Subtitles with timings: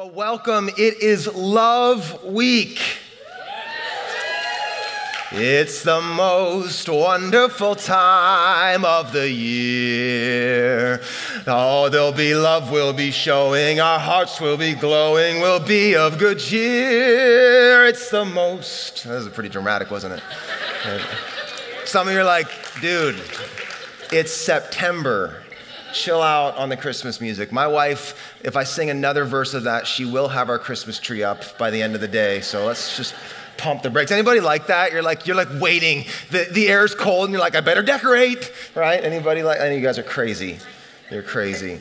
[0.00, 0.70] Well, welcome.
[0.78, 2.80] It is Love Week.
[5.30, 11.02] It's the most wonderful time of the year.
[11.46, 16.16] Oh, there'll be love, we'll be showing, our hearts will be glowing, we'll be of
[16.16, 17.84] good cheer.
[17.84, 19.04] It's the most.
[19.04, 20.22] That was pretty dramatic, wasn't it?
[21.84, 22.48] Some of you are like,
[22.80, 23.20] dude,
[24.10, 25.42] it's September
[25.92, 27.52] chill out on the Christmas music.
[27.52, 31.22] My wife, if I sing another verse of that, she will have our Christmas tree
[31.22, 32.40] up by the end of the day.
[32.40, 33.14] So let's just
[33.56, 34.10] pump the brakes.
[34.10, 34.92] Anybody like that?
[34.92, 36.06] You're like, you're like waiting.
[36.30, 39.02] The, the air's cold and you're like, I better decorate, right?
[39.02, 40.58] Anybody like, I know you guys are crazy.
[41.10, 41.80] You're crazy.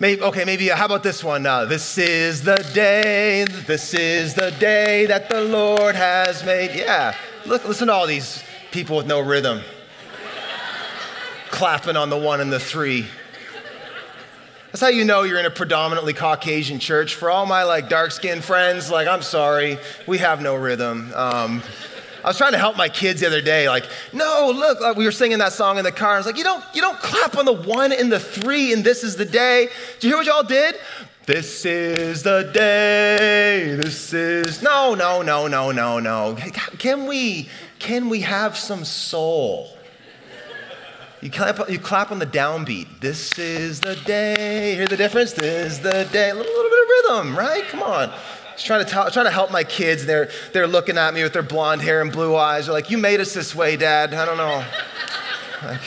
[0.00, 1.44] Maybe, okay, maybe, uh, how about this one?
[1.44, 6.76] Uh, this is the day, this is the day that the Lord has made.
[6.76, 9.60] Yeah, look, listen to all these people with no rhythm
[11.50, 13.06] clapping on the one and the three.
[14.68, 17.14] That's how you know you're in a predominantly Caucasian church.
[17.14, 21.10] For all my like dark skinned friends, like, I'm sorry, we have no rhythm.
[21.14, 21.62] Um,
[22.22, 25.06] I was trying to help my kids the other day, like, no, look, like we
[25.06, 26.14] were singing that song in the car.
[26.14, 28.84] I was like, you don't, you don't clap on the one and the three, and
[28.84, 29.68] this is the day.
[29.94, 30.74] Did you hear what y'all did?
[31.24, 33.74] This is the day.
[33.80, 36.36] This is no, no, no, no, no, no.
[36.78, 37.48] Can we,
[37.78, 39.77] can we have some soul?
[41.20, 43.00] You clap, you clap on the downbeat.
[43.00, 44.76] This is the day.
[44.76, 45.32] Hear the difference?
[45.32, 46.30] This is the day.
[46.30, 47.64] A little, little bit of rhythm, right?
[47.68, 48.12] Come on.
[48.52, 50.06] Just trying to, tell, trying to help my kids.
[50.06, 52.66] They're, they're looking at me with their blonde hair and blue eyes.
[52.66, 54.14] They're like, You made us this way, Dad.
[54.14, 54.64] I don't know.
[55.64, 55.80] Like,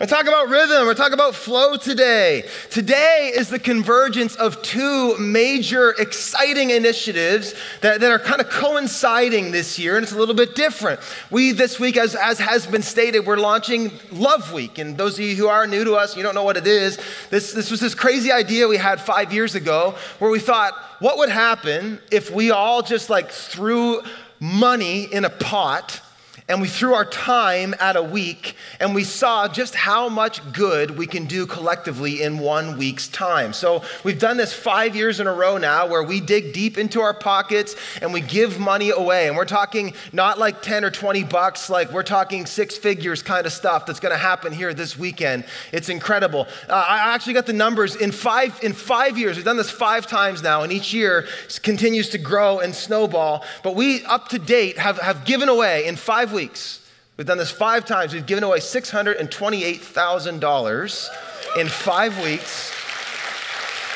[0.00, 0.86] we're talking about rhythm.
[0.86, 2.44] We're talking about flow today.
[2.70, 9.50] Today is the convergence of two major, exciting initiatives that, that are kind of coinciding
[9.50, 11.00] this year, and it's a little bit different.
[11.32, 14.78] We, this week, as, as has been stated, we're launching Love Week.
[14.78, 16.98] And those of you who are new to us, you don't know what it is,
[17.30, 21.18] this, this was this crazy idea we had five years ago where we thought, what
[21.18, 24.00] would happen if we all just like threw
[24.38, 26.02] money in a pot?
[26.48, 30.96] And we threw our time at a week and we saw just how much good
[30.96, 33.52] we can do collectively in one week's time.
[33.52, 37.02] So we've done this five years in a row now where we dig deep into
[37.02, 39.28] our pockets and we give money away.
[39.28, 43.46] And we're talking not like 10 or 20 bucks, like we're talking six figures kind
[43.46, 45.44] of stuff that's going to happen here this weekend.
[45.70, 46.46] It's incredible.
[46.68, 49.36] Uh, I actually got the numbers in five, in five years.
[49.36, 51.26] We've done this five times now, and each year
[51.62, 53.44] continues to grow and snowball.
[53.62, 56.86] But we, up to date, have, have given away in five weeks weeks.
[57.16, 58.14] We've done this five times.
[58.14, 61.08] We've given away $628,000
[61.56, 62.72] in five weeks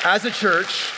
[0.03, 0.91] as a church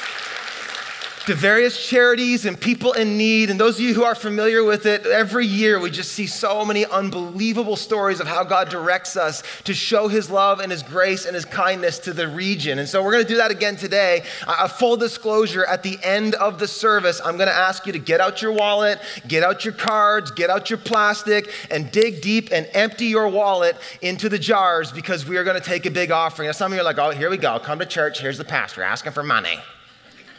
[1.25, 3.49] to various charities and people in need.
[3.49, 6.63] And those of you who are familiar with it, every year we just see so
[6.63, 11.25] many unbelievable stories of how God directs us to show his love and his grace
[11.25, 12.77] and his kindness to the region.
[12.77, 14.23] And so we're going to do that again today.
[14.47, 17.99] A full disclosure at the end of the service, I'm going to ask you to
[17.99, 22.49] get out your wallet, get out your cards, get out your plastic, and dig deep
[22.51, 26.11] and empty your wallet into the jars because we are going to take a big
[26.11, 26.47] offering.
[26.47, 27.57] Now, some of you are like, oh, here we go.
[27.59, 28.21] Come to church.
[28.21, 29.57] Here's the pastor asking for money,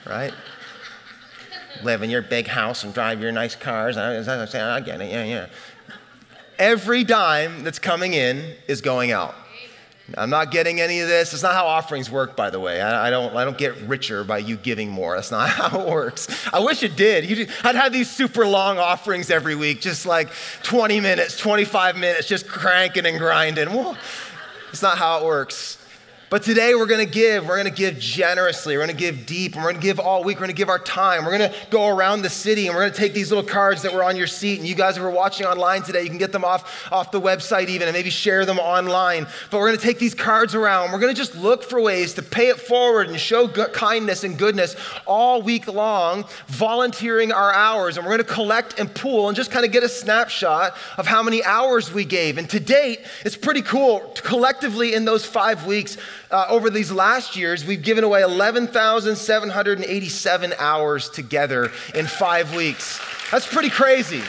[0.06, 0.32] right?
[1.84, 3.96] Live in your big house and drive your nice cars.
[3.96, 5.46] I, I get it, yeah, yeah.
[6.58, 9.34] Every dime that's coming in is going out.
[10.16, 11.32] I'm not getting any of this.
[11.32, 12.80] It's not how offerings work, by the way.
[12.80, 15.16] I, I, don't, I don't get richer by you giving more.
[15.16, 16.28] That's not how it works.
[16.52, 17.28] I wish it did.
[17.28, 20.30] You, I'd have these super long offerings every week, just like
[20.62, 23.72] 20 minutes, 25 minutes, just cranking and grinding.
[23.72, 23.96] Well,
[24.70, 25.78] it's not how it works.
[26.28, 27.46] But today we're going to give.
[27.46, 28.76] We're going to give generously.
[28.76, 29.54] We're going to give deep.
[29.54, 30.38] And we're going to give all week.
[30.38, 31.24] We're going to give our time.
[31.24, 33.82] We're going to go around the city and we're going to take these little cards
[33.82, 34.58] that were on your seat.
[34.58, 37.20] And you guys who are watching online today, you can get them off, off the
[37.20, 39.28] website even and maybe share them online.
[39.52, 40.90] But we're going to take these cards around.
[40.90, 44.24] We're going to just look for ways to pay it forward and show good, kindness
[44.24, 44.74] and goodness
[45.06, 47.98] all week long, volunteering our hours.
[47.98, 51.06] And we're going to collect and pool and just kind of get a snapshot of
[51.06, 52.36] how many hours we gave.
[52.36, 54.00] And to date, it's pretty cool.
[54.24, 55.96] Collectively in those five weeks,
[56.30, 63.00] uh, over these last years, we've given away 11,787 hours together in five weeks.
[63.30, 64.22] That's pretty crazy.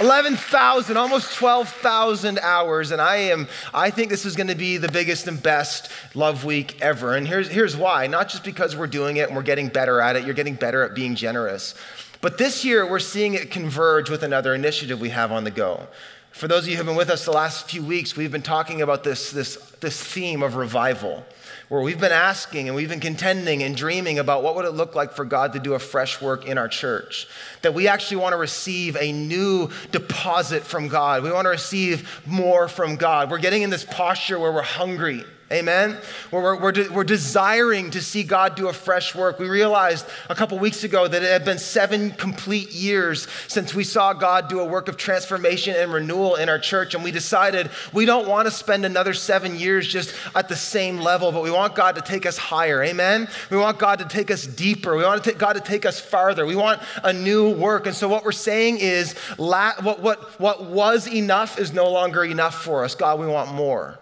[0.00, 2.92] 11,000, almost 12,000 hours.
[2.92, 6.44] And I am, I think this is going to be the biggest and best love
[6.44, 7.14] week ever.
[7.14, 10.16] And here's, here's why not just because we're doing it and we're getting better at
[10.16, 11.74] it, you're getting better at being generous.
[12.22, 15.88] But this year, we're seeing it converge with another initiative we have on the go.
[16.32, 18.42] For those of you who have been with us the last few weeks, we've been
[18.42, 21.24] talking about this, this, this theme of revival,
[21.68, 24.94] where we've been asking and we've been contending and dreaming about what would it look
[24.94, 27.28] like for God to do a fresh work in our church.
[27.60, 31.22] That we actually want to receive a new deposit from God.
[31.22, 33.30] We want to receive more from God.
[33.30, 35.98] We're getting in this posture where we're hungry Amen?
[36.30, 39.38] We're, we're, we're desiring to see God do a fresh work.
[39.38, 43.84] We realized a couple weeks ago that it had been seven complete years since we
[43.84, 46.94] saw God do a work of transformation and renewal in our church.
[46.94, 50.98] And we decided we don't want to spend another seven years just at the same
[50.98, 52.82] level, but we want God to take us higher.
[52.82, 53.28] Amen?
[53.50, 54.96] We want God to take us deeper.
[54.96, 56.46] We want to God to take us farther.
[56.46, 57.86] We want a new work.
[57.86, 62.24] And so what we're saying is la- what, what, what was enough is no longer
[62.24, 62.94] enough for us.
[62.94, 63.98] God, we want more.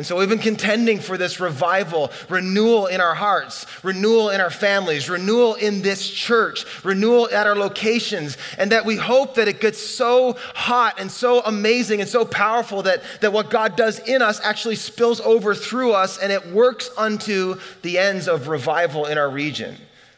[0.00, 4.48] And so we've been contending for this revival, renewal in our hearts, renewal in our
[4.48, 9.60] families, renewal in this church, renewal at our locations, and that we hope that it
[9.60, 14.22] gets so hot and so amazing and so powerful that, that what God does in
[14.22, 19.18] us actually spills over through us and it works unto the ends of revival in
[19.18, 19.76] our region.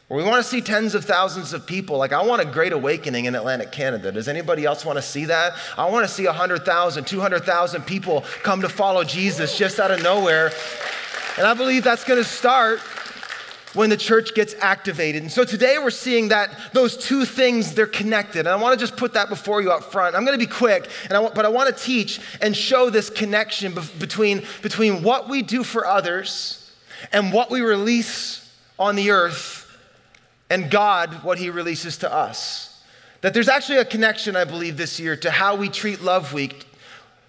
[0.09, 1.97] We want to see tens of thousands of people.
[1.97, 4.11] Like, I want a great awakening in Atlantic Canada.
[4.11, 5.53] Does anybody else want to see that?
[5.77, 10.51] I want to see 100,000, 200,000 people come to follow Jesus just out of nowhere.
[11.37, 12.79] And I believe that's going to start
[13.73, 15.23] when the church gets activated.
[15.23, 18.41] And so today we're seeing that those two things, they're connected.
[18.41, 20.15] And I want to just put that before you up front.
[20.15, 23.09] I'm going to be quick, and I, but I want to teach and show this
[23.09, 26.71] connection between, between what we do for others
[27.11, 28.47] and what we release
[28.77, 29.62] on the earth
[30.49, 32.81] and God what he releases to us.
[33.21, 36.65] That there's actually a connection, I believe, this year to how we treat Love Week,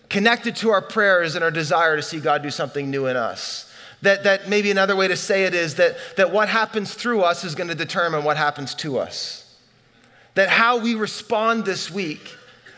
[0.09, 3.73] connected to our prayers and our desire to see God do something new in us.
[4.03, 7.45] That, that maybe another way to say it is that, that what happens through us
[7.45, 9.57] is going to determine what happens to us.
[10.35, 12.29] That how we respond this week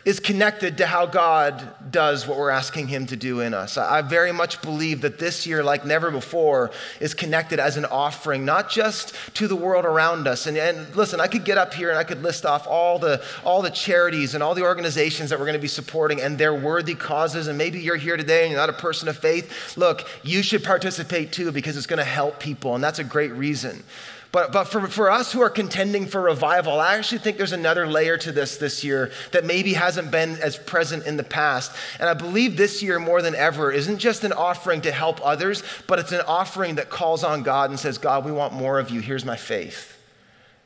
[0.06, 3.76] is connected to how God does what we're asking Him to do in us.
[3.76, 6.70] I very much believe that this year, like never before,
[7.00, 10.46] is connected as an offering, not just to the world around us.
[10.46, 13.20] And, and listen, I could get up here and I could list off all the,
[13.44, 16.54] all the charities and all the organizations that we're going to be supporting and their
[16.54, 17.48] worthy causes.
[17.48, 19.76] And maybe you're here today and you're not a person of faith.
[19.76, 23.32] Look, you should participate too because it's going to help people, and that's a great
[23.32, 23.82] reason.
[24.36, 27.86] But, but for, for us who are contending for revival, I actually think there's another
[27.86, 31.72] layer to this this year that maybe hasn't been as present in the past.
[31.98, 35.62] And I believe this year more than ever isn't just an offering to help others,
[35.86, 38.90] but it's an offering that calls on God and says, God, we want more of
[38.90, 39.00] you.
[39.00, 39.95] Here's my faith.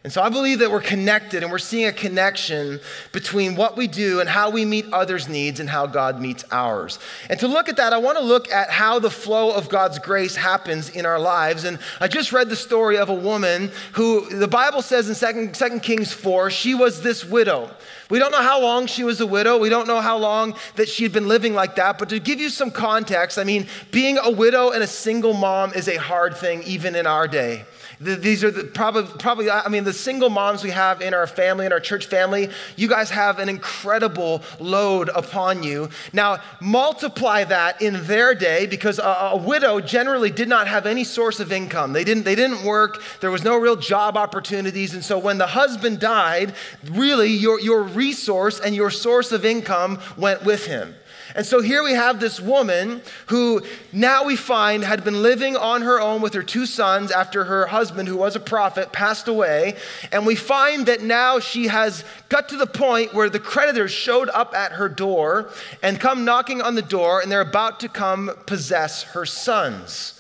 [0.02, 2.81] And so I believe that we're connected and we're seeing a connection
[3.12, 6.99] between what we do and how we meet others' needs and how God meets ours.
[7.29, 9.99] And to look at that, I want to look at how the flow of God's
[9.99, 11.64] grace happens in our lives.
[11.64, 15.52] And I just read the story of a woman who the Bible says in 2,
[15.52, 17.70] 2 Kings 4, she was this widow.
[18.08, 19.58] We don't know how long she was a widow.
[19.58, 21.99] We don't know how long that she had been living like that.
[21.99, 25.75] But to give you some context, I mean, being a widow and a single mom
[25.75, 27.67] is a hard thing even in our day.
[28.02, 31.67] These are the, probably, probably, I mean, the single moms we have in our family,
[31.67, 35.91] in our church family, you guys have an incredible load upon you.
[36.14, 39.02] Now, multiply that in their day because a,
[39.32, 41.93] a widow generally did not have any source of income.
[41.93, 44.94] They didn't, they didn't work, there was no real job opportunities.
[44.94, 46.55] And so when the husband died,
[46.91, 50.94] really your, your resource and your source of income went with him.
[51.35, 53.62] And so here we have this woman who
[53.93, 57.67] now we find had been living on her own with her two sons after her
[57.67, 59.77] husband, who was a prophet, passed away.
[60.12, 64.29] And we find that now she has got to the point where the creditors showed
[64.31, 65.50] up at her door
[65.82, 70.19] and come knocking on the door, and they're about to come possess her sons.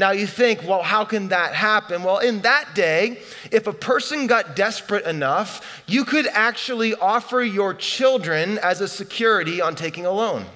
[0.00, 2.02] Now you think, well, how can that happen?
[2.02, 3.20] Well, in that day,
[3.52, 9.60] if a person got desperate enough, you could actually offer your children as a security
[9.60, 10.46] on taking a loan.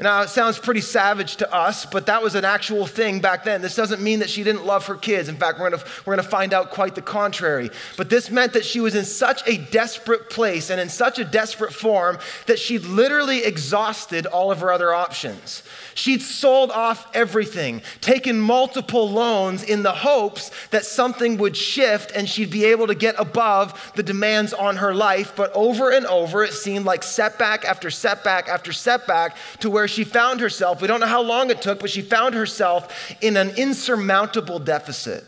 [0.00, 3.60] Now, it sounds pretty savage to us, but that was an actual thing back then.
[3.60, 5.28] This doesn't mean that she didn't love her kids.
[5.28, 7.70] In fact, we're gonna, we're gonna find out quite the contrary.
[7.98, 11.24] But this meant that she was in such a desperate place and in such a
[11.24, 15.62] desperate form that she'd literally exhausted all of her other options.
[15.94, 22.26] She'd sold off everything, taken multiple loans in the hopes that something would shift and
[22.26, 25.34] she'd be able to get above the demands on her life.
[25.36, 30.04] But over and over, it seemed like setback after setback after setback to where she
[30.04, 30.80] found herself.
[30.80, 35.24] We don't know how long it took, but she found herself in an insurmountable deficit.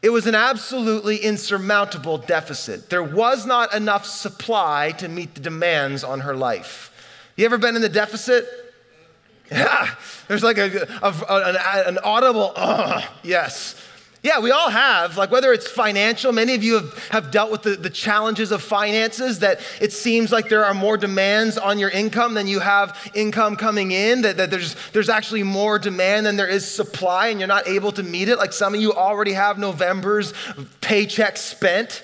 [0.00, 2.88] It was an absolutely insurmountable deficit.
[2.88, 6.92] There was not enough supply to meet the demands on her life.
[7.36, 8.46] You ever been in the deficit?
[9.50, 9.94] Yeah,
[10.28, 11.56] there's like a, a, an,
[11.86, 13.82] an, audible, uh, yes.
[14.28, 17.62] Yeah, we all have, like whether it's financial, many of you have, have dealt with
[17.62, 21.88] the, the challenges of finances, that it seems like there are more demands on your
[21.88, 26.36] income than you have income coming in, that, that there's, there's actually more demand than
[26.36, 28.36] there is supply, and you're not able to meet it.
[28.36, 30.34] Like some of you already have November's
[30.82, 32.02] paycheck spent,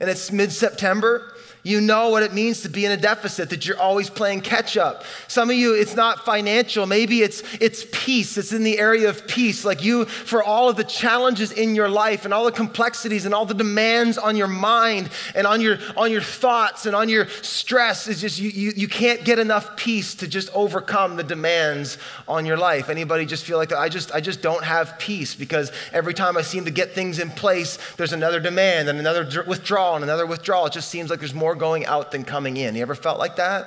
[0.00, 1.33] and it's mid September.
[1.66, 4.76] You know what it means to be in a deficit, that you're always playing catch
[4.76, 5.02] up.
[5.28, 6.84] Some of you, it's not financial.
[6.84, 8.36] Maybe it's, it's peace.
[8.36, 9.64] It's in the area of peace.
[9.64, 13.34] Like you, for all of the challenges in your life and all the complexities and
[13.34, 17.26] all the demands on your mind and on your, on your thoughts and on your
[17.40, 21.96] stress, is just you, you, you can't get enough peace to just overcome the demands
[22.28, 22.90] on your life.
[22.90, 26.42] Anybody just feel like I just, I just don't have peace because every time I
[26.42, 30.66] seem to get things in place, there's another demand and another withdrawal and another withdrawal.
[30.66, 32.74] It just seems like there's more more going out than coming in.
[32.74, 33.66] You ever felt like that?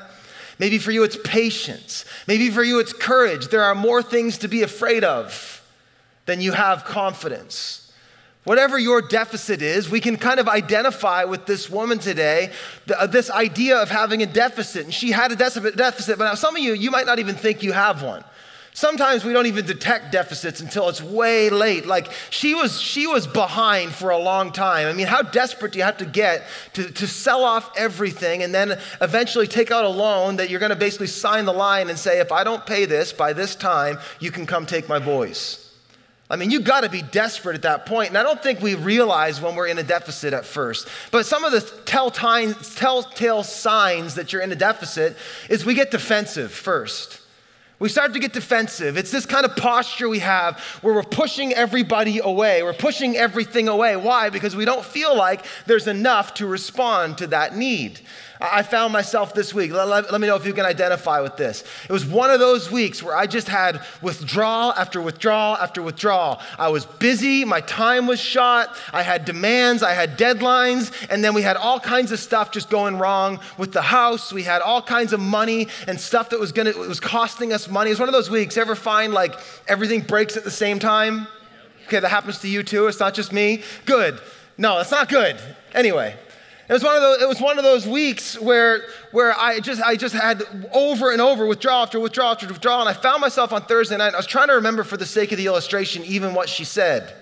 [0.59, 2.05] Maybe for you it's patience.
[2.27, 3.47] Maybe for you it's courage.
[3.47, 5.63] There are more things to be afraid of
[6.25, 7.91] than you have confidence.
[8.43, 12.51] Whatever your deficit is, we can kind of identify with this woman today,
[12.97, 14.85] uh, this idea of having a deficit.
[14.85, 17.61] And she had a deficit, but now some of you, you might not even think
[17.61, 18.23] you have one.
[18.77, 21.87] Sometimes we don't even detect deficits until it's way late.
[21.87, 24.85] Like she was, she was behind for a long time.
[24.85, 28.53] I mean, how desperate do you have to get to, to sell off everything and
[28.53, 31.97] then eventually take out a loan that you're going to basically sign the line and
[31.97, 35.73] say, if I don't pay this by this time, you can come take my boys.
[36.29, 38.09] I mean, you got to be desperate at that point.
[38.09, 40.87] And I don't think we realize when we're in a deficit at first.
[41.09, 45.17] But some of the telltale signs that you're in a deficit
[45.49, 47.16] is we get defensive first.
[47.79, 48.97] We start to get defensive.
[48.97, 52.63] It's this kind of posture we have where we're pushing everybody away.
[52.63, 53.95] We're pushing everything away.
[53.95, 54.29] Why?
[54.31, 57.99] Because we don't feel like there's enough to respond to that need.
[58.39, 59.71] I found myself this week.
[59.71, 61.63] Let, let, let, me know if you can identify with this.
[61.89, 66.39] It was one of those weeks where I just had withdrawal after withdrawal after withdrawal.
[66.59, 71.33] I was busy, my time was shot, I had demands, I had deadlines, and then
[71.33, 74.31] we had all kinds of stuff just going wrong with the house.
[74.31, 77.89] We had all kinds of money and stuff that was gonna was costing us money.
[77.89, 78.57] It was one of those weeks.
[78.57, 79.35] Ever find like
[79.67, 81.27] everything breaks at the same time?
[81.87, 82.87] Okay, that happens to you too.
[82.87, 83.63] It's not just me.
[83.85, 84.19] Good.
[84.57, 85.37] No, it's not good.
[85.73, 86.15] Anyway,
[86.69, 88.81] it was one of those, it was one of those weeks where,
[89.11, 90.43] where I, just, I just had
[90.73, 92.81] over and over withdrawal after withdrawal after withdrawal.
[92.81, 94.13] And I found myself on Thursday night.
[94.13, 97.15] I was trying to remember for the sake of the illustration even what she said.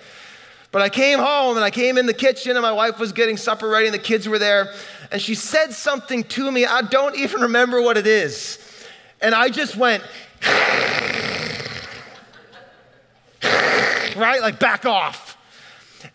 [0.71, 3.37] But I came home and I came in the kitchen and my wife was getting
[3.37, 4.73] supper ready and the kids were there.
[5.11, 6.65] And she said something to me.
[6.65, 8.57] I don't even remember what it is.
[9.21, 10.03] And I just went,
[14.17, 14.41] right?
[14.41, 15.24] Like back off.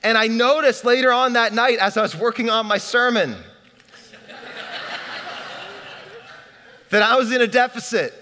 [0.02, 3.36] And I noticed later on that night as I was working on my sermon
[6.90, 8.12] that I was in a deficit,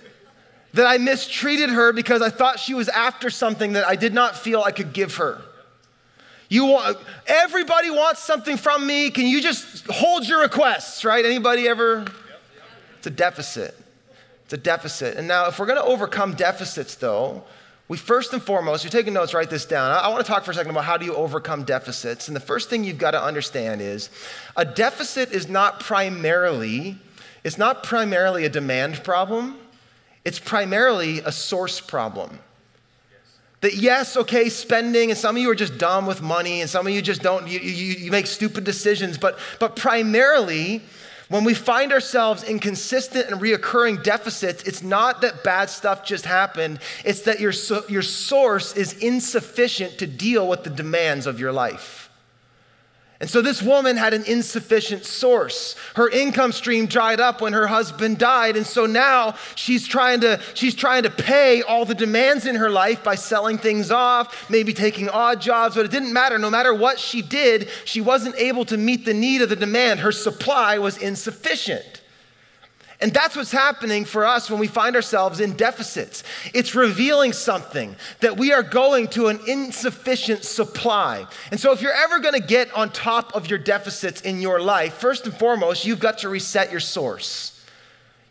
[0.74, 4.36] that I mistreated her because I thought she was after something that I did not
[4.36, 5.42] feel I could give her.
[6.50, 6.96] You want
[7.26, 9.10] everybody wants something from me.
[9.10, 11.24] Can you just hold your requests, right?
[11.24, 12.06] Anybody ever?
[12.98, 13.76] It's a deficit.
[14.44, 15.16] It's a deficit.
[15.16, 17.44] And now if we're going to overcome deficits though,
[17.88, 19.90] we first and foremost, you're taking notes, write this down.
[19.90, 22.28] I, want to talk for a second about how do you overcome deficits.
[22.28, 24.10] And the first thing you've got to understand is
[24.56, 26.98] a deficit is not primarily,
[27.44, 29.56] it's not primarily a demand problem,
[30.22, 32.40] it's primarily a source problem.
[33.62, 36.86] That yes, okay, spending, and some of you are just dumb with money, and some
[36.86, 40.82] of you just don't, you, you, you make stupid decisions, but, but primarily,
[41.28, 46.24] when we find ourselves in consistent and reoccurring deficits, it's not that bad stuff just
[46.24, 47.52] happened, it's that your,
[47.88, 52.07] your source is insufficient to deal with the demands of your life.
[53.20, 55.74] And so this woman had an insufficient source.
[55.96, 60.40] Her income stream dried up when her husband died, and so now she's trying to
[60.54, 64.72] she's trying to pay all the demands in her life by selling things off, maybe
[64.72, 66.38] taking odd jobs, but it didn't matter.
[66.38, 69.98] No matter what she did, she wasn't able to meet the need of the demand.
[69.98, 71.97] Her supply was insufficient.
[73.00, 76.24] And that's what's happening for us when we find ourselves in deficits.
[76.52, 81.26] It's revealing something that we are going to an insufficient supply.
[81.52, 84.60] And so, if you're ever going to get on top of your deficits in your
[84.60, 87.54] life, first and foremost, you've got to reset your source.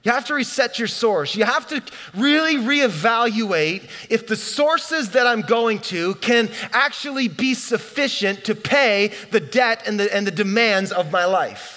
[0.03, 1.35] You have to reset your source.
[1.35, 1.81] You have to
[2.13, 9.11] really reevaluate if the sources that I'm going to can actually be sufficient to pay
[9.31, 11.76] the debt and the, and the demands of my life.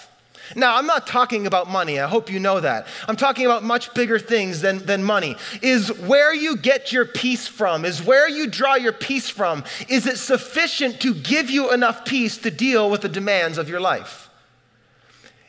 [0.57, 2.01] Now, I'm not talking about money.
[2.01, 2.87] I hope you know that.
[3.07, 5.37] I'm talking about much bigger things than, than money.
[5.63, 10.07] Is where you get your peace from, is where you draw your peace from, is
[10.07, 14.29] it sufficient to give you enough peace to deal with the demands of your life?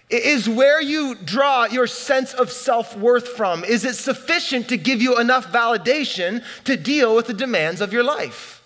[0.09, 5.01] Is where you draw your sense of self worth from, is it sufficient to give
[5.01, 8.60] you enough validation to deal with the demands of your life?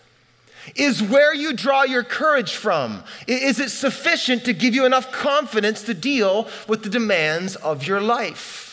[0.75, 3.03] Is where you draw your courage from.
[3.27, 8.01] Is it sufficient to give you enough confidence to deal with the demands of your
[8.01, 8.65] life?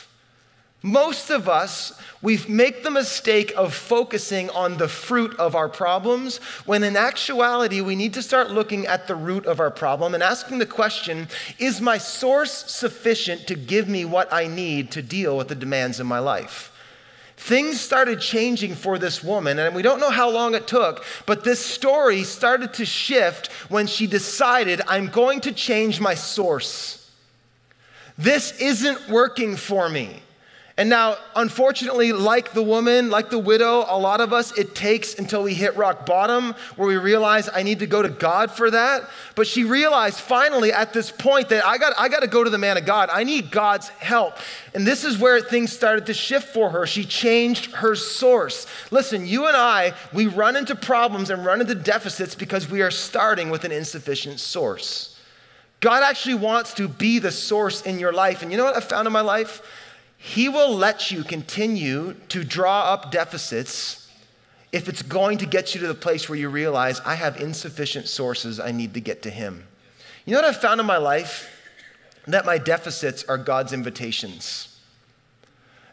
[0.82, 6.38] Most of us, we make the mistake of focusing on the fruit of our problems,
[6.66, 10.24] when in actuality, we need to start looking at the root of our problem and
[10.24, 15.36] asking the question Is my source sufficient to give me what I need to deal
[15.36, 16.71] with the demands of my life?
[17.42, 21.42] Things started changing for this woman, and we don't know how long it took, but
[21.42, 27.10] this story started to shift when she decided, I'm going to change my source.
[28.16, 30.22] This isn't working for me.
[30.78, 35.18] And now, unfortunately, like the woman, like the widow, a lot of us, it takes
[35.18, 38.70] until we hit rock bottom where we realize I need to go to God for
[38.70, 39.02] that.
[39.34, 42.48] But she realized finally at this point that I got, I got to go to
[42.48, 43.10] the man of God.
[43.12, 44.38] I need God's help.
[44.74, 46.86] And this is where things started to shift for her.
[46.86, 48.66] She changed her source.
[48.90, 52.90] Listen, you and I, we run into problems and run into deficits because we are
[52.90, 55.18] starting with an insufficient source.
[55.80, 58.42] God actually wants to be the source in your life.
[58.42, 59.60] And you know what I found in my life?
[60.24, 64.08] He will let you continue to draw up deficits
[64.70, 68.06] if it's going to get you to the place where you realize I have insufficient
[68.06, 69.66] sources, I need to get to Him.
[70.24, 71.50] You know what I've found in my life?
[72.28, 74.71] That my deficits are God's invitations.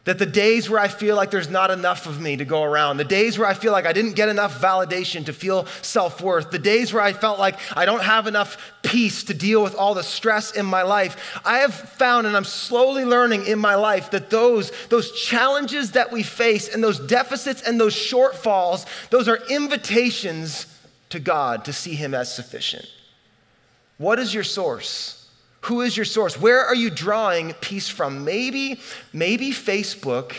[0.05, 2.97] That the days where I feel like there's not enough of me to go around,
[2.97, 6.51] the days where I feel like I didn't get enough validation to feel self worth,
[6.51, 9.93] the days where I felt like I don't have enough peace to deal with all
[9.93, 14.11] the stress in my life, I have found and I'm slowly learning in my life
[14.11, 19.39] that those, those challenges that we face and those deficits and those shortfalls, those are
[19.49, 20.65] invitations
[21.09, 22.87] to God to see Him as sufficient.
[23.97, 25.18] What is your source?
[25.61, 26.39] Who is your source?
[26.39, 28.23] Where are you drawing peace from?
[28.23, 28.79] Maybe,
[29.11, 30.33] maybe Facebook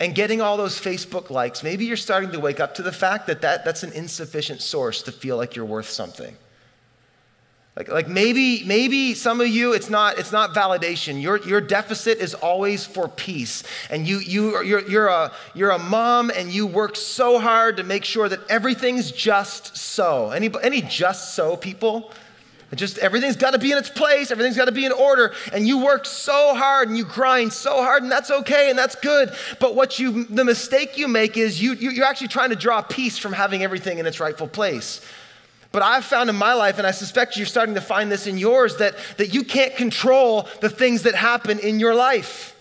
[0.00, 1.62] and getting all those Facebook likes.
[1.62, 5.02] Maybe you're starting to wake up to the fact that, that that's an insufficient source
[5.02, 6.36] to feel like you're worth something.
[7.76, 11.22] Like, like maybe, maybe some of you, it's not, it's not validation.
[11.22, 13.62] Your, your deficit is always for peace.
[13.88, 17.84] And you, you, you're, you're, a, you're a mom and you work so hard to
[17.84, 20.30] make sure that everything's just so.
[20.30, 22.12] Any, any just so people?
[22.70, 25.32] It just everything's got to be in its place, everything's got to be in order,
[25.52, 28.94] and you work so hard and you grind so hard, and that's okay and that's
[28.96, 29.34] good.
[29.58, 32.82] But what you the mistake you make is you, you you're actually trying to draw
[32.82, 35.00] peace from having everything in its rightful place.
[35.70, 38.38] But I've found in my life, and I suspect you're starting to find this in
[38.38, 42.54] yours, that, that you can't control the things that happen in your life.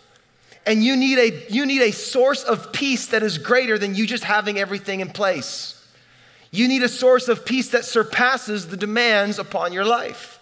[0.66, 4.06] And you need, a, you need a source of peace that is greater than you
[4.06, 5.77] just having everything in place.
[6.52, 10.40] You need a source of peace that surpasses the demands upon your life.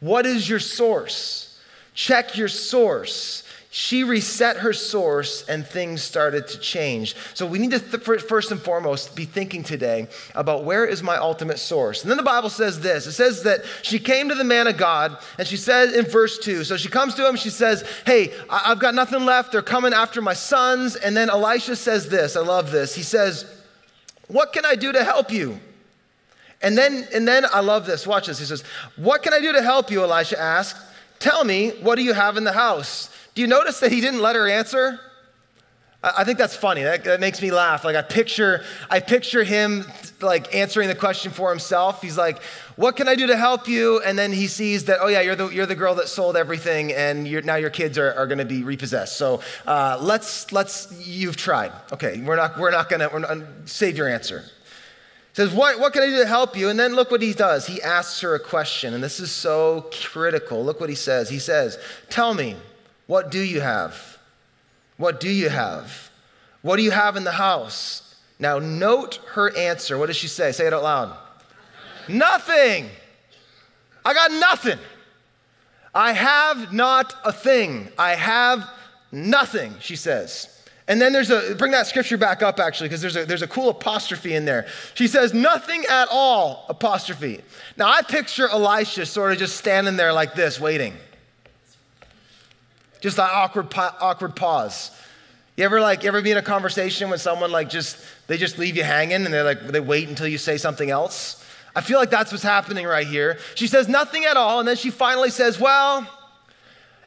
[0.00, 1.58] What is your source?
[1.94, 3.42] Check your source.
[3.70, 7.16] She reset her source and things started to change.
[7.34, 11.16] So we need to, th- first and foremost, be thinking today about where is my
[11.16, 12.02] ultimate source.
[12.02, 14.76] And then the Bible says this it says that she came to the man of
[14.76, 18.32] God, and she said in verse 2 so she comes to him, she says, Hey,
[18.48, 19.50] I- I've got nothing left.
[19.50, 20.94] They're coming after my sons.
[20.94, 22.94] And then Elisha says this I love this.
[22.94, 23.44] He says,
[24.28, 25.60] what can I do to help you?
[26.62, 28.06] And then, and then I love this.
[28.06, 28.38] Watch this.
[28.38, 28.64] He says,
[28.96, 30.02] What can I do to help you?
[30.02, 30.78] Elisha asked.
[31.18, 33.10] Tell me, what do you have in the house?
[33.34, 35.00] Do you notice that he didn't let her answer?
[36.04, 36.82] I think that's funny.
[36.82, 37.82] That, that, makes me laugh.
[37.82, 39.86] Like I picture, I picture him
[40.20, 42.02] like answering the question for himself.
[42.02, 42.42] He's like,
[42.76, 45.36] "What can I do to help you?" And then he sees that, "Oh yeah, you're
[45.36, 48.44] the you're the girl that sold everything, and now your kids are, are going to
[48.44, 49.16] be repossessed.
[49.16, 51.72] So uh, let's let's you've tried.
[51.92, 54.44] Okay, we're not we're not going to save your answer."
[55.34, 56.68] He says, what, what can I do to help you?
[56.68, 57.66] And then look what he does.
[57.66, 60.64] He asks her a question, and this is so critical.
[60.64, 61.28] Look what he says.
[61.28, 61.76] He says,
[62.08, 62.54] Tell me,
[63.08, 64.13] what do you have?
[64.96, 66.10] What do you have?
[66.62, 68.16] What do you have in the house?
[68.38, 69.98] Now, note her answer.
[69.98, 70.52] What does she say?
[70.52, 71.16] Say it out loud.
[72.08, 72.88] nothing.
[74.04, 74.78] I got nothing.
[75.94, 77.88] I have not a thing.
[77.98, 78.68] I have
[79.12, 80.50] nothing, she says.
[80.86, 83.46] And then there's a, bring that scripture back up actually, because there's a, there's a
[83.46, 84.66] cool apostrophe in there.
[84.94, 87.40] She says, nothing at all, apostrophe.
[87.76, 90.94] Now I picture Elisha sort of just standing there like this, waiting.
[93.04, 94.90] Just that awkward, awkward pause.
[95.58, 98.78] You ever like, ever be in a conversation with someone like just, they just leave
[98.78, 101.44] you hanging and they're like, they wait until you say something else?
[101.76, 103.36] I feel like that's what's happening right here.
[103.56, 106.08] She says nothing at all, and then she finally says, well,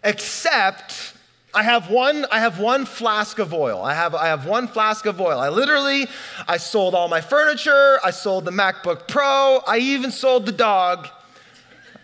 [0.04, 1.16] except
[1.52, 3.82] I have one, I have one flask of oil.
[3.82, 5.40] I have, I have one flask of oil.
[5.40, 6.06] I literally,
[6.48, 7.98] I sold all my furniture.
[8.04, 9.64] I sold the MacBook Pro.
[9.66, 11.08] I even sold the dog.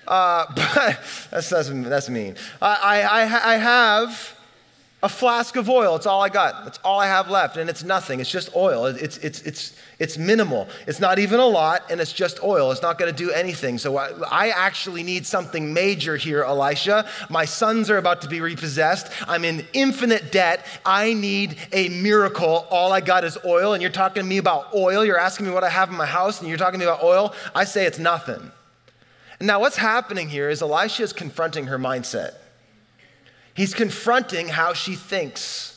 [0.07, 0.99] Uh, but
[1.31, 2.35] that's, that's, that's mean.
[2.61, 4.35] I, I, I have,
[5.03, 5.97] a flask of oil.
[5.97, 6.63] It's all I got.
[6.63, 7.57] That's all I have left.
[7.57, 8.21] And it's nothing.
[8.21, 8.85] It's just oil.
[8.85, 10.69] It's, it's, it's, it's minimal.
[10.87, 12.71] It's not even a lot, and it's just oil.
[12.71, 13.77] It's not going to do anything.
[13.77, 17.05] So I, I actually need something major here, Elisha.
[17.29, 19.11] My sons are about to be repossessed.
[19.27, 20.65] I'm in infinite debt.
[20.85, 22.65] I need a miracle.
[22.71, 23.73] All I got is oil.
[23.73, 25.03] And you're talking to me about oil.
[25.03, 27.03] You're asking me what I have in my house, and you're talking to me about
[27.03, 27.33] oil.
[27.53, 28.53] I say it's nothing.
[29.43, 32.35] Now, what's happening here is Elisha is confronting her mindset.
[33.53, 35.72] He's confronting how she thinks.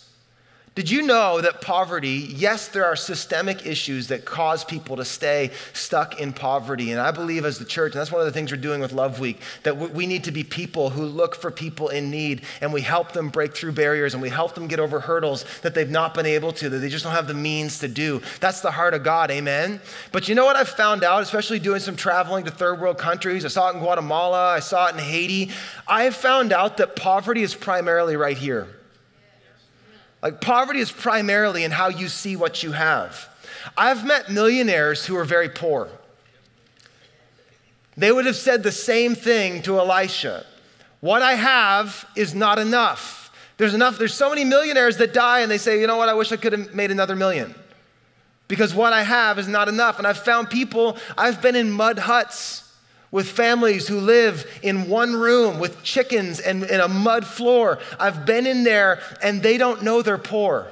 [0.76, 5.52] Did you know that poverty, yes, there are systemic issues that cause people to stay
[5.72, 6.92] stuck in poverty.
[6.92, 8.92] And I believe as the church, and that's one of the things we're doing with
[8.92, 12.74] Love Week, that we need to be people who look for people in need and
[12.74, 15.88] we help them break through barriers and we help them get over hurdles that they've
[15.88, 18.20] not been able to, that they just don't have the means to do.
[18.40, 19.80] That's the heart of God, amen?
[20.12, 23.46] But you know what I've found out, especially doing some traveling to third world countries?
[23.46, 25.52] I saw it in Guatemala, I saw it in Haiti.
[25.88, 28.68] I have found out that poverty is primarily right here.
[30.26, 33.28] Like, poverty is primarily in how you see what you have.
[33.76, 35.88] I've met millionaires who are very poor.
[37.96, 40.44] They would have said the same thing to Elisha
[40.98, 43.30] What I have is not enough.
[43.56, 46.14] There's enough, there's so many millionaires that die and they say, you know what, I
[46.14, 47.54] wish I could have made another million.
[48.48, 49.98] Because what I have is not enough.
[49.98, 52.65] And I've found people, I've been in mud huts
[53.10, 57.78] with families who live in one room with chickens and, and a mud floor.
[57.98, 60.68] I've been in there and they don't know they're poor.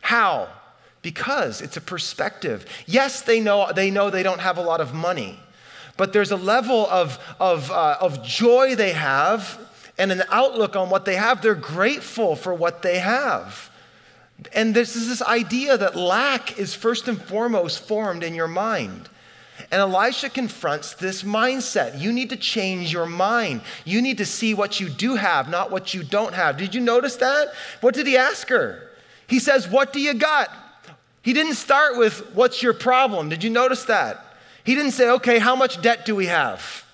[0.00, 0.48] How?
[1.02, 2.66] Because it's a perspective.
[2.86, 5.38] Yes, they know they, know they don't have a lot of money,
[5.96, 9.58] but there's a level of, of, uh, of joy they have
[9.98, 11.42] and an outlook on what they have.
[11.42, 13.70] They're grateful for what they have.
[14.52, 19.08] And this is this idea that lack is first and foremost formed in your mind.
[19.70, 22.00] And Elisha confronts this mindset.
[22.00, 23.62] You need to change your mind.
[23.84, 26.56] You need to see what you do have, not what you don't have.
[26.56, 27.48] Did you notice that?
[27.80, 28.88] What did he ask her?
[29.26, 30.50] He says, What do you got?
[31.22, 33.28] He didn't start with, What's your problem?
[33.28, 34.24] Did you notice that?
[34.64, 36.84] He didn't say, Okay, how much debt do we have?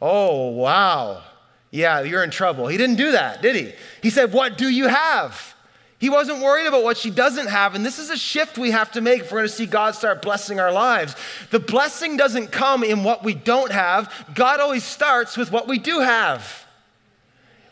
[0.00, 1.22] Oh, wow.
[1.70, 2.68] Yeah, you're in trouble.
[2.68, 3.72] He didn't do that, did he?
[4.02, 5.54] He said, What do you have?
[5.98, 7.74] He wasn't worried about what she doesn't have.
[7.74, 9.96] And this is a shift we have to make if we're going to see God
[9.96, 11.16] start blessing our lives.
[11.50, 15.78] The blessing doesn't come in what we don't have, God always starts with what we
[15.78, 16.66] do have.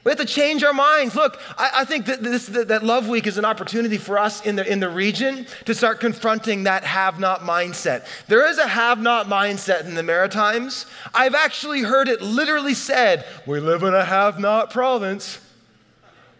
[0.03, 1.17] We have to change our minds.
[1.17, 4.41] Look, I, I think that, this, that, that Love Week is an opportunity for us
[4.47, 8.07] in the, in the region to start confronting that have not mindset.
[8.29, 10.87] There is a have not mindset in the Maritimes.
[11.12, 15.41] I've actually heard it literally said, We live in a have not province.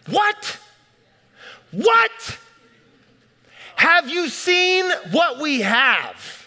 [0.09, 0.61] What?
[1.77, 2.39] What?
[3.77, 6.47] Have you seen what we have?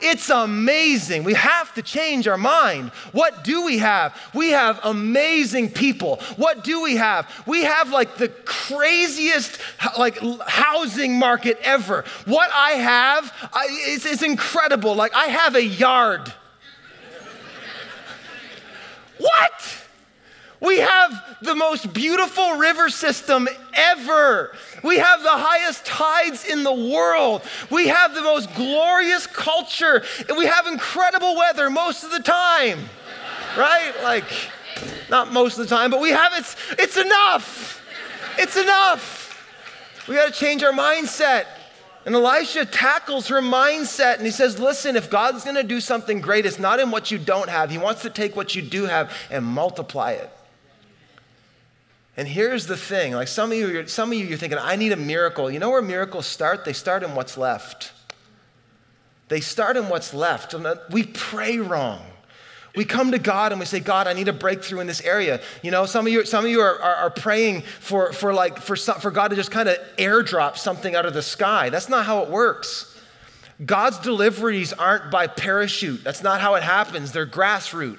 [0.00, 1.22] It's amazing.
[1.22, 2.90] We have to change our mind.
[3.12, 4.20] What do we have?
[4.34, 6.16] We have amazing people.
[6.36, 7.30] What do we have?
[7.46, 9.60] We have like the craziest
[9.96, 12.04] like housing market ever.
[12.24, 14.96] What I have I, is, is incredible.
[14.96, 16.32] Like I have a yard.
[19.18, 19.83] what?
[20.64, 24.56] We have the most beautiful river system ever.
[24.82, 27.42] We have the highest tides in the world.
[27.70, 30.02] We have the most glorious culture.
[30.26, 32.78] And we have incredible weather most of the time,
[33.58, 33.92] right?
[34.02, 34.24] Like,
[35.10, 37.82] not most of the time, but we have it's, it's enough.
[38.38, 39.22] It's enough.
[40.08, 41.44] We got to change our mindset.
[42.06, 46.20] And Elisha tackles her mindset and he says, Listen, if God's going to do something
[46.20, 47.70] great, it's not in what you don't have.
[47.70, 50.30] He wants to take what you do have and multiply it.
[52.16, 54.92] And here's the thing like some of you, some of you, you're thinking, I need
[54.92, 55.50] a miracle.
[55.50, 56.64] You know where miracles start?
[56.64, 57.92] They start in what's left.
[59.28, 60.54] They start in what's left.
[60.54, 62.02] Uh, we pray wrong.
[62.76, 65.40] We come to God and we say, God, I need a breakthrough in this area.
[65.62, 68.58] You know, some of you, some of you are, are, are praying for, for, like,
[68.58, 71.70] for, for God to just kind of airdrop something out of the sky.
[71.70, 72.90] That's not how it works.
[73.64, 76.02] God's deliveries aren't by parachute.
[76.02, 77.12] That's not how it happens.
[77.12, 77.98] They're grassroots.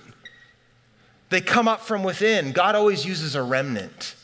[1.30, 2.52] They come up from within.
[2.52, 4.16] God always uses a remnant.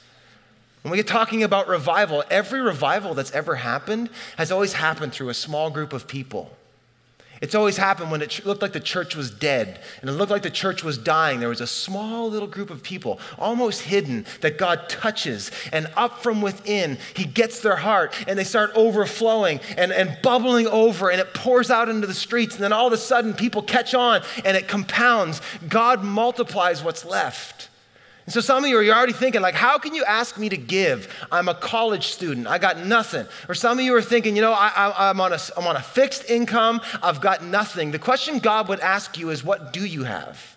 [0.81, 5.29] When we get talking about revival, every revival that's ever happened has always happened through
[5.29, 6.57] a small group of people.
[7.41, 10.43] It's always happened when it looked like the church was dead and it looked like
[10.43, 11.39] the church was dying.
[11.39, 15.49] There was a small little group of people, almost hidden, that God touches.
[15.73, 20.67] And up from within, He gets their heart and they start overflowing and, and bubbling
[20.67, 22.53] over and it pours out into the streets.
[22.53, 25.41] And then all of a sudden, people catch on and it compounds.
[25.67, 27.70] God multiplies what's left.
[28.25, 30.57] And so some of you are already thinking, like, how can you ask me to
[30.57, 31.11] give?
[31.31, 32.47] I'm a college student.
[32.47, 33.25] I got nothing.
[33.49, 35.81] Or some of you are thinking, you know, I, am on, a, I'm on a
[35.81, 36.81] fixed income.
[37.01, 37.91] I've got nothing.
[37.91, 40.55] The question God would ask you is, what do you have?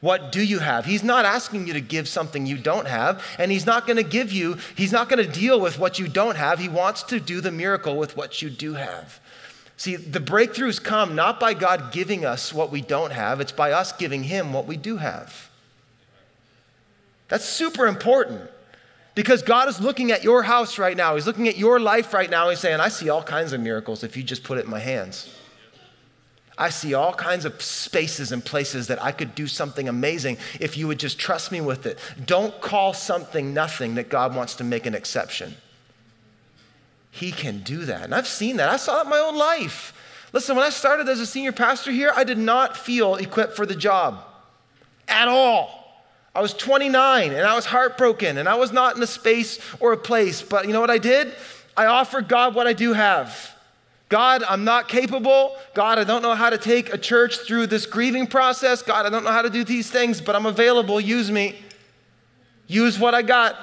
[0.00, 0.86] What do you have?
[0.86, 4.02] He's not asking you to give something you don't have, and He's not going to
[4.02, 6.58] give you, He's not going to deal with what you don't have.
[6.58, 9.20] He wants to do the miracle with what you do have.
[9.76, 13.72] See, the breakthroughs come not by God giving us what we don't have, it's by
[13.72, 15.49] us giving Him what we do have.
[17.30, 18.42] That's super important
[19.14, 21.14] because God is looking at your house right now.
[21.14, 22.50] He's looking at your life right now.
[22.50, 24.80] He's saying, I see all kinds of miracles if you just put it in my
[24.80, 25.32] hands.
[26.58, 30.76] I see all kinds of spaces and places that I could do something amazing if
[30.76, 31.98] you would just trust me with it.
[32.26, 35.54] Don't call something nothing that God wants to make an exception.
[37.12, 38.02] He can do that.
[38.02, 38.68] And I've seen that.
[38.68, 39.94] I saw that in my own life.
[40.32, 43.66] Listen, when I started as a senior pastor here, I did not feel equipped for
[43.66, 44.22] the job
[45.08, 45.79] at all.
[46.34, 49.92] I was 29 and I was heartbroken and I was not in a space or
[49.92, 50.42] a place.
[50.42, 51.34] But you know what I did?
[51.76, 53.56] I offered God what I do have.
[54.08, 55.56] God, I'm not capable.
[55.72, 58.82] God, I don't know how to take a church through this grieving process.
[58.82, 61.00] God, I don't know how to do these things, but I'm available.
[61.00, 61.56] Use me.
[62.66, 63.56] Use what I got.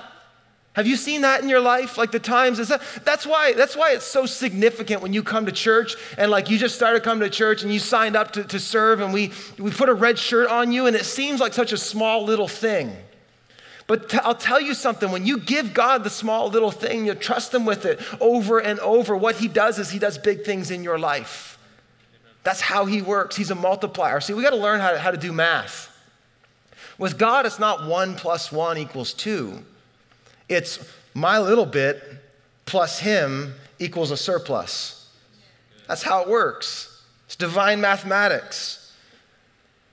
[0.78, 1.98] Have you seen that in your life?
[1.98, 5.52] Like the times, that, that's why that's why it's so significant when you come to
[5.52, 8.60] church and like you just started coming to church and you signed up to, to
[8.60, 11.72] serve and we we put a red shirt on you and it seems like such
[11.72, 12.96] a small little thing.
[13.88, 17.56] But I'll tell you something when you give God the small little thing, you trust
[17.56, 20.84] Him with it over and over, what He does is He does big things in
[20.84, 21.58] your life.
[22.44, 23.36] That's how He works.
[23.36, 24.20] He's a multiplier.
[24.20, 25.92] See, we got to learn how to, how to do math.
[27.00, 29.63] With God, it's not one plus one equals two,
[30.49, 30.79] it's
[31.13, 32.03] my little bit
[32.65, 35.10] plus Him equals a surplus.
[35.88, 37.03] That's how it works.
[37.25, 38.93] It's divine mathematics.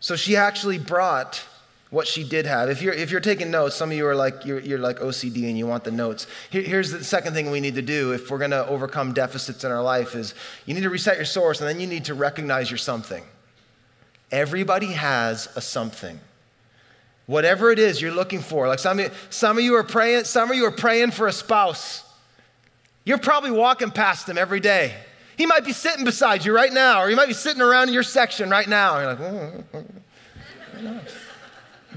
[0.01, 1.43] So she actually brought
[1.91, 2.69] what she did have.
[2.69, 5.49] If you're, if you're taking notes, some of you are like, you're, you're like OCD
[5.49, 6.27] and you want the notes.
[6.51, 9.65] Here, here's the second thing we need to do if we're going to overcome deficits
[9.65, 10.35] in our life is
[10.67, 13.23] you need to reset your source and then you need to recognize your something.
[14.33, 16.19] Everybody has a something.
[17.27, 18.69] Whatever it is you're looking for.
[18.69, 21.27] Like some of, you, some of you are praying, some of you are praying for
[21.27, 22.05] a spouse.
[23.05, 24.95] You're probably walking past them every day.
[25.37, 27.95] He might be sitting beside you right now, or he might be sitting around in
[27.95, 28.99] your section right now.
[28.99, 29.85] You're like, oh, oh,
[30.85, 31.01] oh.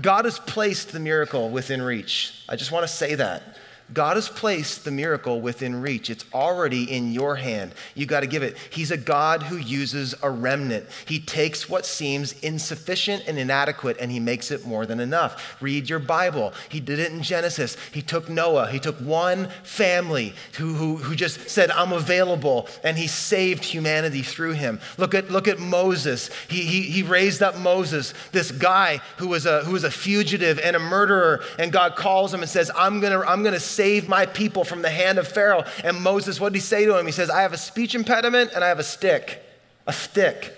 [0.01, 2.43] God has placed the miracle within reach.
[2.47, 3.57] I just want to say that.
[3.93, 6.09] God has placed the miracle within reach.
[6.09, 7.73] It's already in your hand.
[7.95, 8.57] You got to give it.
[8.69, 10.87] He's a God who uses a remnant.
[11.05, 15.61] He takes what seems insufficient and inadequate and he makes it more than enough.
[15.61, 16.53] Read your Bible.
[16.69, 17.77] He did it in Genesis.
[17.91, 18.69] He took Noah.
[18.69, 24.21] He took one family who, who, who just said, I'm available, and he saved humanity
[24.21, 24.79] through him.
[24.97, 26.29] Look at, look at Moses.
[26.49, 30.59] He, he, he raised up Moses, this guy who was, a, who was a fugitive
[30.59, 33.59] and a murderer, and God calls him and says, I'm going to I'm going to
[33.77, 35.63] save my people from the hand of Pharaoh.
[35.83, 37.05] And Moses, what did he say to him?
[37.05, 39.43] He says, I have a speech impediment and I have a stick.
[39.85, 40.57] A stick.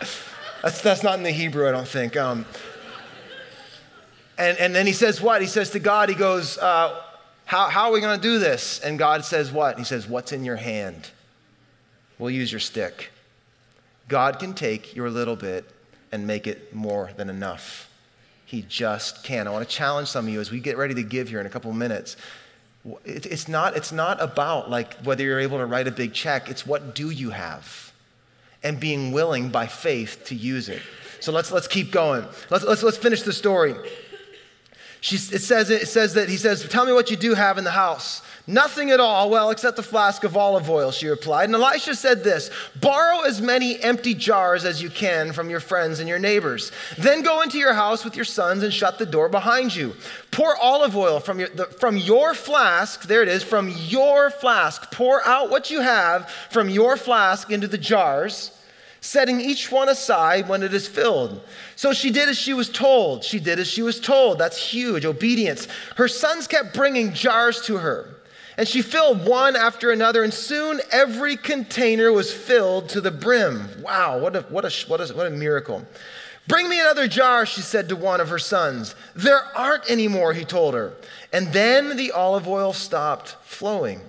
[0.62, 2.16] that's, that's not in the Hebrew, I don't think.
[2.16, 2.46] Um,
[4.38, 5.40] and, and then he says, What?
[5.42, 7.00] He says to God, He goes, uh,
[7.44, 8.78] how, how are we going to do this?
[8.80, 9.78] And God says, What?
[9.78, 11.10] He says, What's in your hand?
[12.18, 13.10] We'll use your stick.
[14.06, 15.68] God can take your little bit
[16.12, 17.90] and make it more than enough.
[18.54, 19.48] He just can.
[19.48, 21.46] I want to challenge some of you as we get ready to give here in
[21.46, 22.16] a couple of minutes.
[23.04, 26.64] It's not, it's not about like whether you're able to write a big check, it's
[26.64, 27.92] what do you have?
[28.62, 30.82] And being willing by faith to use it.
[31.18, 32.24] So let's, let's keep going.
[32.48, 33.74] Let's, let's, let's finish the story.
[35.00, 37.64] She, it, says, it says that he says, Tell me what you do have in
[37.64, 38.22] the house.
[38.46, 41.44] Nothing at all, well, except the flask of olive oil, she replied.
[41.44, 45.98] And Elisha said this Borrow as many empty jars as you can from your friends
[45.98, 46.70] and your neighbors.
[46.98, 49.94] Then go into your house with your sons and shut the door behind you.
[50.30, 54.92] Pour olive oil from your, the, from your flask, there it is, from your flask.
[54.92, 58.50] Pour out what you have from your flask into the jars
[59.00, 61.38] setting each one aside when it is filled.
[61.76, 63.22] So she did as she was told.
[63.22, 64.38] She did as she was told.
[64.38, 65.68] That's huge, obedience.
[65.96, 68.13] Her sons kept bringing jars to her.
[68.56, 73.68] And she filled one after another, and soon every container was filled to the brim.
[73.82, 75.84] Wow, what a, what a, what a, what a miracle.
[76.46, 78.94] Bring me another jar, she said to one of her sons.
[79.14, 80.92] There aren't any more, he told her.
[81.32, 84.00] And then the olive oil stopped flowing.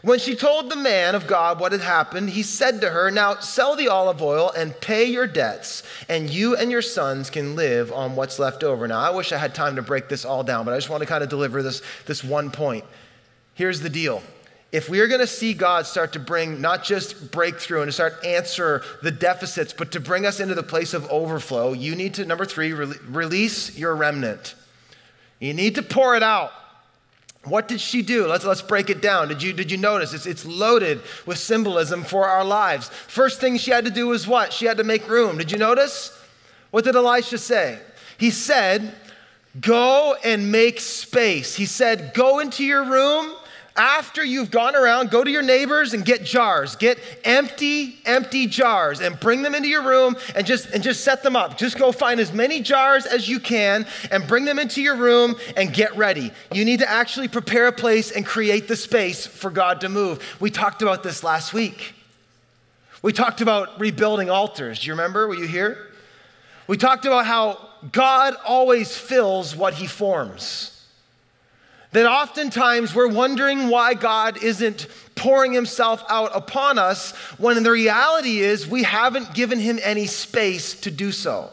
[0.00, 3.38] When she told the man of God what had happened, he said to her, Now
[3.38, 7.92] sell the olive oil and pay your debts, and you and your sons can live
[7.92, 8.88] on what's left over.
[8.88, 11.02] Now, I wish I had time to break this all down, but I just want
[11.02, 12.84] to kind of deliver this, this one point.
[13.54, 14.22] Here's the deal.
[14.72, 17.92] If we are going to see God start to bring not just breakthrough and to
[17.92, 22.14] start answer the deficits, but to bring us into the place of overflow, you need
[22.14, 24.54] to, number three, re- release your remnant.
[25.40, 26.52] You need to pour it out.
[27.44, 28.26] What did she do?
[28.26, 29.28] Let's, let's break it down.
[29.28, 30.14] Did you, did you notice?
[30.14, 32.88] It's, it's loaded with symbolism for our lives.
[32.88, 34.52] First thing she had to do was what?
[34.52, 35.36] She had to make room.
[35.36, 36.16] Did you notice?
[36.70, 37.78] What did Elisha say?
[38.16, 38.94] He said,
[39.60, 41.56] Go and make space.
[41.56, 43.34] He said, Go into your room
[43.74, 46.76] after you've gone around, go to your neighbors and get jars.
[46.76, 51.22] Get empty, empty jars and bring them into your room and just and just set
[51.22, 51.56] them up.
[51.56, 55.36] Just go find as many jars as you can and bring them into your room
[55.56, 56.32] and get ready.
[56.52, 60.36] You need to actually prepare a place and create the space for God to move.
[60.38, 61.94] We talked about this last week.
[63.00, 64.80] We talked about rebuilding altars.
[64.80, 65.26] Do you remember?
[65.26, 65.88] Were you here?
[66.66, 70.72] We talked about how God always fills what he forms
[71.92, 78.40] that oftentimes we're wondering why God isn't pouring himself out upon us when the reality
[78.40, 81.50] is we haven't given him any space to do so.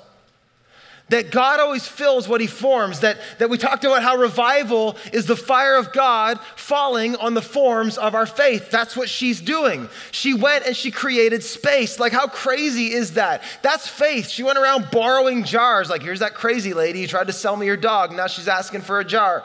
[1.09, 5.25] That God always fills what he forms, that, that we talked about how revival is
[5.25, 8.69] the fire of God falling on the forms of our faith.
[8.69, 9.89] That's what she's doing.
[10.11, 11.99] She went and she created space.
[11.99, 13.41] Like, how crazy is that?
[13.63, 14.29] That's faith.
[14.29, 15.89] She went around borrowing jars.
[15.89, 18.11] Like, here's that crazy lady who tried to sell me your dog.
[18.11, 19.43] Now she's asking for a jar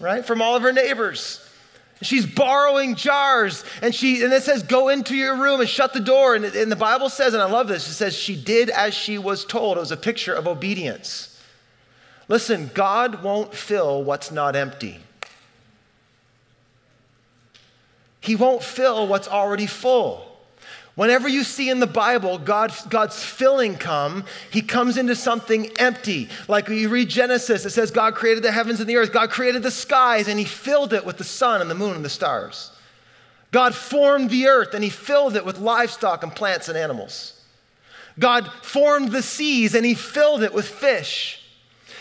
[0.00, 0.24] right?
[0.24, 1.42] From all of her neighbors.
[2.02, 6.00] She's borrowing jars, and she and it says, "Go into your room and shut the
[6.00, 7.88] door." And, and the Bible says, and I love this.
[7.88, 9.78] It says she did as she was told.
[9.78, 11.40] It was a picture of obedience.
[12.28, 15.00] Listen, God won't fill what's not empty.
[18.20, 20.25] He won't fill what's already full.
[20.96, 26.28] Whenever you see in the Bible God, God's filling come, he comes into something empty.
[26.48, 29.62] Like you read Genesis, it says God created the heavens and the earth, God created
[29.62, 32.72] the skies, and he filled it with the sun and the moon and the stars.
[33.52, 37.40] God formed the earth and he filled it with livestock and plants and animals.
[38.18, 41.45] God formed the seas and he filled it with fish.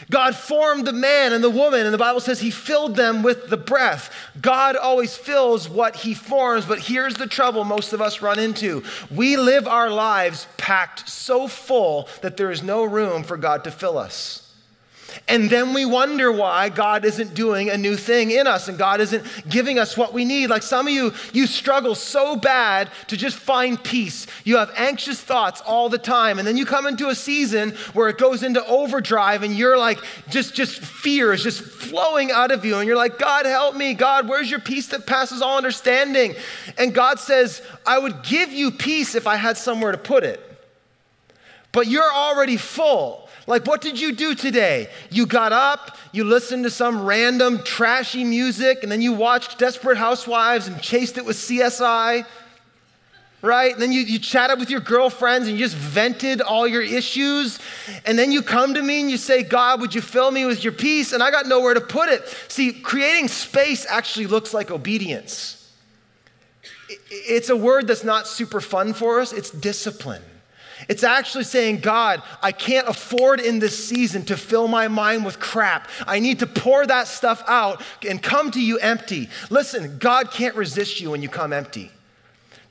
[0.09, 3.49] God formed the man and the woman, and the Bible says he filled them with
[3.49, 4.13] the breath.
[4.41, 8.83] God always fills what he forms, but here's the trouble most of us run into.
[9.09, 13.71] We live our lives packed so full that there is no room for God to
[13.71, 14.44] fill us.
[15.27, 19.01] And then we wonder why God isn't doing a new thing in us and God
[19.01, 20.47] isn't giving us what we need.
[20.47, 24.27] Like some of you, you struggle so bad to just find peace.
[24.43, 26.37] You have anxious thoughts all the time.
[26.37, 29.99] And then you come into a season where it goes into overdrive and you're like,
[30.29, 32.77] just, just fear is just flowing out of you.
[32.77, 33.93] And you're like, God, help me.
[33.93, 36.35] God, where's your peace that passes all understanding?
[36.77, 40.41] And God says, I would give you peace if I had somewhere to put it.
[41.71, 43.24] But you're already full.
[43.47, 44.89] Like, what did you do today?
[45.11, 49.97] You got up, you listened to some random trashy music, and then you watched Desperate
[49.97, 52.25] Housewives and chased it with CSI,
[53.43, 53.71] right?
[53.71, 57.59] And then you, you chatted with your girlfriends and you just vented all your issues.
[58.05, 60.63] And then you come to me and you say, God, would you fill me with
[60.63, 61.13] your peace?
[61.13, 62.27] And I got nowhere to put it.
[62.47, 65.71] See, creating space actually looks like obedience.
[67.09, 70.21] It's a word that's not super fun for us, it's discipline.
[70.87, 75.39] It's actually saying, God, I can't afford in this season to fill my mind with
[75.39, 75.89] crap.
[76.05, 79.29] I need to pour that stuff out and come to you empty.
[79.49, 81.91] Listen, God can't resist you when you come empty.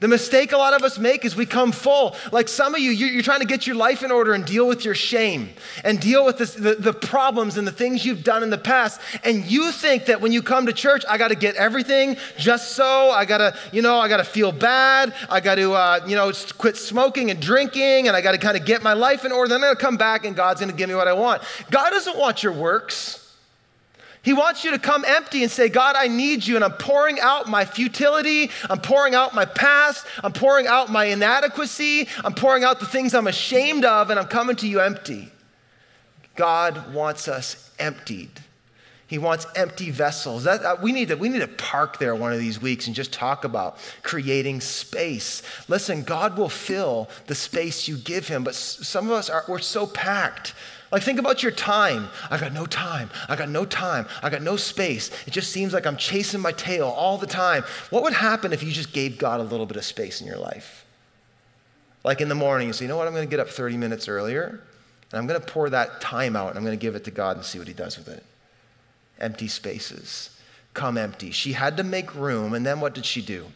[0.05, 2.15] The mistake a lot of us make is we come full.
[2.31, 4.85] Like some of you, you're trying to get your life in order and deal with
[4.85, 5.49] your shame
[5.83, 9.01] and deal with this, the, the problems and the things you've done in the past.
[9.25, 12.73] And you think that when you come to church, I got to get everything just
[12.73, 13.13] so.
[13.13, 15.15] I got to, you know, I got to feel bad.
[15.31, 18.07] I got to, uh, you know, quit smoking and drinking.
[18.07, 19.49] And I got to kind of get my life in order.
[19.49, 21.41] Then I'm going to come back and God's going to give me what I want.
[21.71, 23.24] God doesn't want your works.
[24.25, 27.21] He wants you to come empty and say, God, I need you, and I'm pouring
[27.21, 28.51] out my futility.
[28.71, 30.07] I'm pouring out my past.
[30.23, 32.09] I'm pouring out my inadequacy.
[32.25, 35.31] I'm pouring out the things I'm ashamed of, and I'm coming to you empty.
[36.37, 38.31] God wants us emptied.
[39.07, 40.45] He wants empty vessels.
[40.45, 42.97] That, uh, we, need to, we need to park there one of these weeks and
[42.97, 45.43] just talk about creating space.
[45.69, 49.59] Listen, God will fill the space you give Him, but some of us are we're
[49.59, 50.55] so packed
[50.93, 52.09] like, think about your time.
[52.31, 53.11] I got no time.
[53.29, 54.07] I got no time.
[54.23, 55.11] I got no space.
[55.27, 57.65] It just seems like I'm chasing my tail all the time.
[57.91, 60.39] What would happen if you just gave God a little bit of space in your
[60.39, 60.85] life?
[62.05, 63.07] Like in the morning, you say, you know what?
[63.07, 64.61] I'm going to get up 30 minutes earlier,
[65.11, 67.11] and I'm going to pour that time out, and I'm going to give it to
[67.11, 68.23] God and see what He does with it.
[69.19, 70.39] Empty spaces.
[70.75, 71.31] Come empty.
[71.31, 73.47] She had to make room, and then what did she do?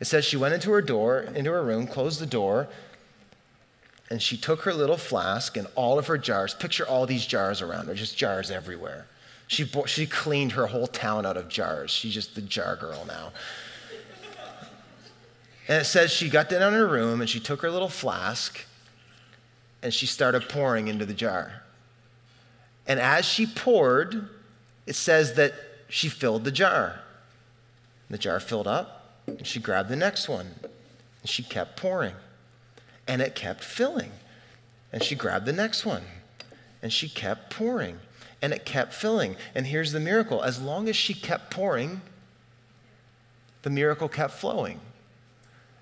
[0.00, 2.68] It says she went into her door, into her room, closed the door,
[4.10, 6.54] and she took her little flask and all of her jars.
[6.54, 9.06] Picture all these jars around her, just jars everywhere.
[9.46, 11.90] She, bought, she cleaned her whole town out of jars.
[11.90, 13.32] She's just the jar girl now.
[15.68, 18.64] And it says she got down in her room and she took her little flask
[19.82, 21.62] and she started pouring into the jar.
[22.86, 24.28] And as she poured,
[24.86, 25.52] it says that
[25.88, 27.00] she filled the jar.
[28.08, 32.14] The jar filled up and she grabbed the next one and she kept pouring
[33.08, 34.12] and it kept filling.
[34.92, 36.04] And she grabbed the next one.
[36.82, 37.98] And she kept pouring.
[38.40, 39.34] And it kept filling.
[39.54, 42.02] And here's the miracle as long as she kept pouring,
[43.62, 44.80] the miracle kept flowing.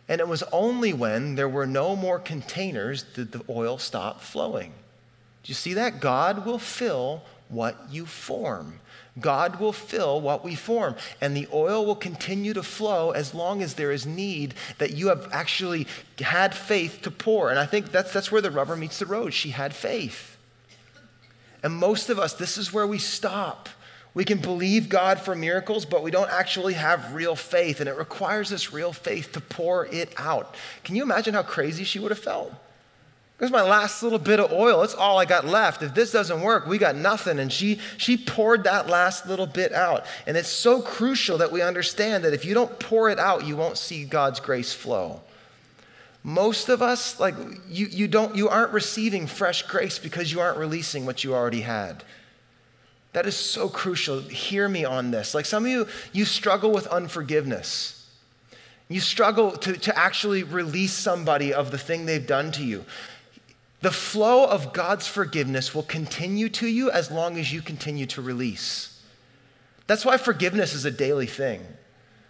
[0.09, 4.73] And it was only when there were no more containers did the oil stop flowing.
[5.43, 6.01] Do you see that?
[6.01, 8.81] God will fill what you form.
[9.19, 10.95] God will fill what we form.
[11.21, 15.09] And the oil will continue to flow as long as there is need that you
[15.09, 15.87] have actually
[16.19, 17.51] had faith to pour.
[17.51, 19.33] And I think that's, that's where the rubber meets the road.
[19.33, 20.37] She had faith.
[21.63, 23.69] And most of us, this is where we stop.
[24.13, 27.81] We can believe God for miracles, but we don't actually have real faith.
[27.81, 30.55] And it requires this real faith to pour it out.
[30.85, 32.53] Can you imagine how crazy she would have felt?
[33.39, 34.83] There's my last little bit of oil.
[34.83, 35.83] It's all I got left.
[35.83, 37.39] If this doesn't work, we got nothing.
[37.39, 40.07] And she, she poured that last little bit out.
[40.27, 43.55] And it's so crucial that we understand that if you don't pour it out, you
[43.55, 45.21] won't see God's grace flow.
[46.25, 47.35] Most of us, like
[47.69, 51.61] you, you don't, you aren't receiving fresh grace because you aren't releasing what you already
[51.61, 52.05] had.
[53.13, 54.21] That is so crucial.
[54.21, 55.35] Hear me on this.
[55.35, 58.11] Like some of you, you struggle with unforgiveness.
[58.89, 62.85] You struggle to, to actually release somebody of the thing they've done to you.
[63.83, 68.23] The flow of God's forgiveness will continue to you as long as you continue to
[68.23, 69.01] release.
[69.87, 71.63] That's why forgiveness is a daily thing.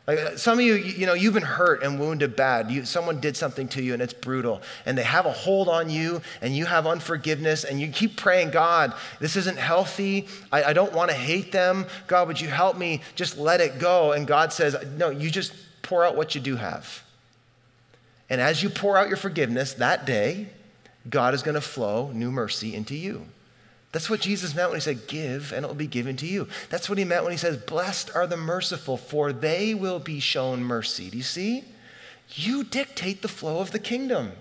[0.06, 2.70] Like some of you, you know, you've been hurt and wounded bad.
[2.70, 5.90] You, someone did something to you and it's brutal, and they have a hold on
[5.90, 10.28] you, and you have unforgiveness, and you keep praying, God, this isn't healthy.
[10.52, 11.86] I, I don't want to hate them.
[12.06, 13.00] God, would you help me?
[13.16, 14.12] Just let it go.
[14.12, 17.02] And God says, No, you just pour out what you do have.
[18.30, 20.48] And as you pour out your forgiveness that day,
[21.08, 23.26] God is going to flow new mercy into you.
[23.92, 26.48] That's what Jesus meant when he said, Give, and it will be given to you.
[26.68, 30.20] That's what he meant when he says, Blessed are the merciful, for they will be
[30.20, 31.08] shown mercy.
[31.08, 31.64] Do you see?
[32.30, 34.32] You dictate the flow of the kingdom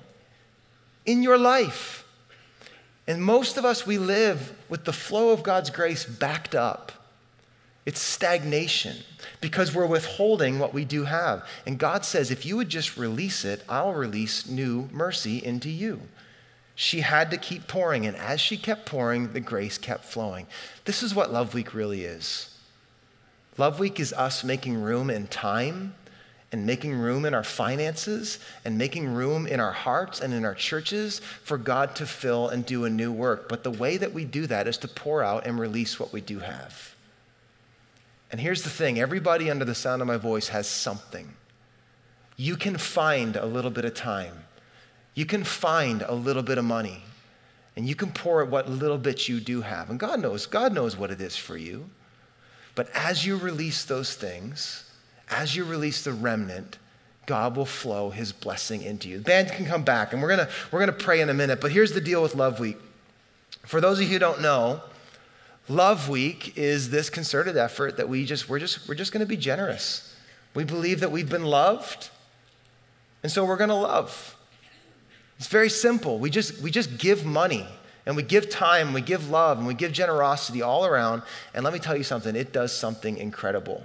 [1.05, 2.05] in your life.
[3.07, 6.91] And most of us, we live with the flow of God's grace backed up.
[7.85, 8.97] It's stagnation
[9.41, 11.47] because we're withholding what we do have.
[11.67, 16.01] And God says, if you would just release it, I'll release new mercy into you.
[16.75, 20.45] She had to keep pouring, and as she kept pouring, the grace kept flowing.
[20.83, 22.57] This is what Love Week really is.
[23.57, 25.95] Love Week is us making room in time
[26.51, 30.55] and making room in our finances and making room in our hearts and in our
[30.55, 33.47] churches for God to fill and do a new work.
[33.47, 36.21] But the way that we do that is to pour out and release what we
[36.21, 36.95] do have.
[38.31, 41.33] And here's the thing everybody under the sound of my voice has something.
[42.37, 44.44] You can find a little bit of time
[45.15, 47.03] you can find a little bit of money
[47.75, 49.89] and you can pour what little bit you do have.
[49.89, 51.89] And God knows, God knows what it is for you.
[52.75, 54.91] But as you release those things,
[55.29, 56.77] as you release the remnant,
[57.25, 59.17] God will flow his blessing into you.
[59.17, 61.59] The band can come back and we're gonna, we're gonna pray in a minute.
[61.59, 62.77] But here's the deal with Love Week.
[63.65, 64.81] For those of you who don't know,
[65.67, 69.37] Love Week is this concerted effort that we just, we're just, we're just gonna be
[69.37, 70.15] generous.
[70.53, 72.09] We believe that we've been loved,
[73.23, 74.37] and so we're gonna love.
[75.37, 76.17] It's very simple.
[76.19, 77.67] We just, we just give money
[78.05, 81.23] and we give time, we give love, and we give generosity all around.
[81.53, 83.83] And let me tell you something, it does something incredible.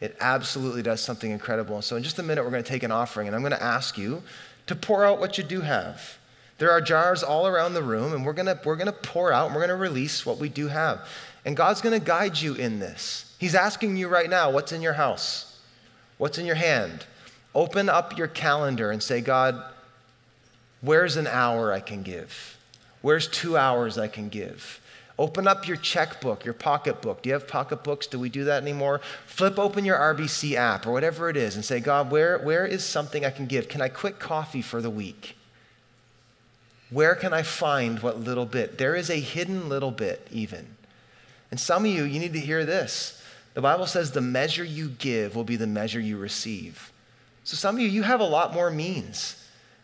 [0.00, 1.82] It absolutely does something incredible.
[1.82, 3.62] So, in just a minute, we're going to take an offering, and I'm going to
[3.62, 4.22] ask you
[4.66, 6.18] to pour out what you do have.
[6.58, 9.32] There are jars all around the room, and we're going to, we're going to pour
[9.32, 11.06] out and we're going to release what we do have.
[11.44, 13.34] And God's going to guide you in this.
[13.38, 15.58] He's asking you right now what's in your house?
[16.18, 17.04] What's in your hand?
[17.54, 19.62] Open up your calendar and say, God,
[20.82, 22.58] Where's an hour I can give?
[23.00, 24.80] Where's two hours I can give?
[25.18, 27.22] Open up your checkbook, your pocketbook.
[27.22, 28.06] Do you have pocketbooks?
[28.06, 29.00] Do we do that anymore?
[29.26, 32.84] Flip open your RBC app or whatever it is and say, God, where, where is
[32.84, 33.68] something I can give?
[33.68, 35.36] Can I quit coffee for the week?
[36.90, 38.78] Where can I find what little bit?
[38.78, 40.76] There is a hidden little bit, even.
[41.50, 43.22] And some of you, you need to hear this.
[43.54, 46.90] The Bible says the measure you give will be the measure you receive.
[47.44, 49.41] So some of you, you have a lot more means.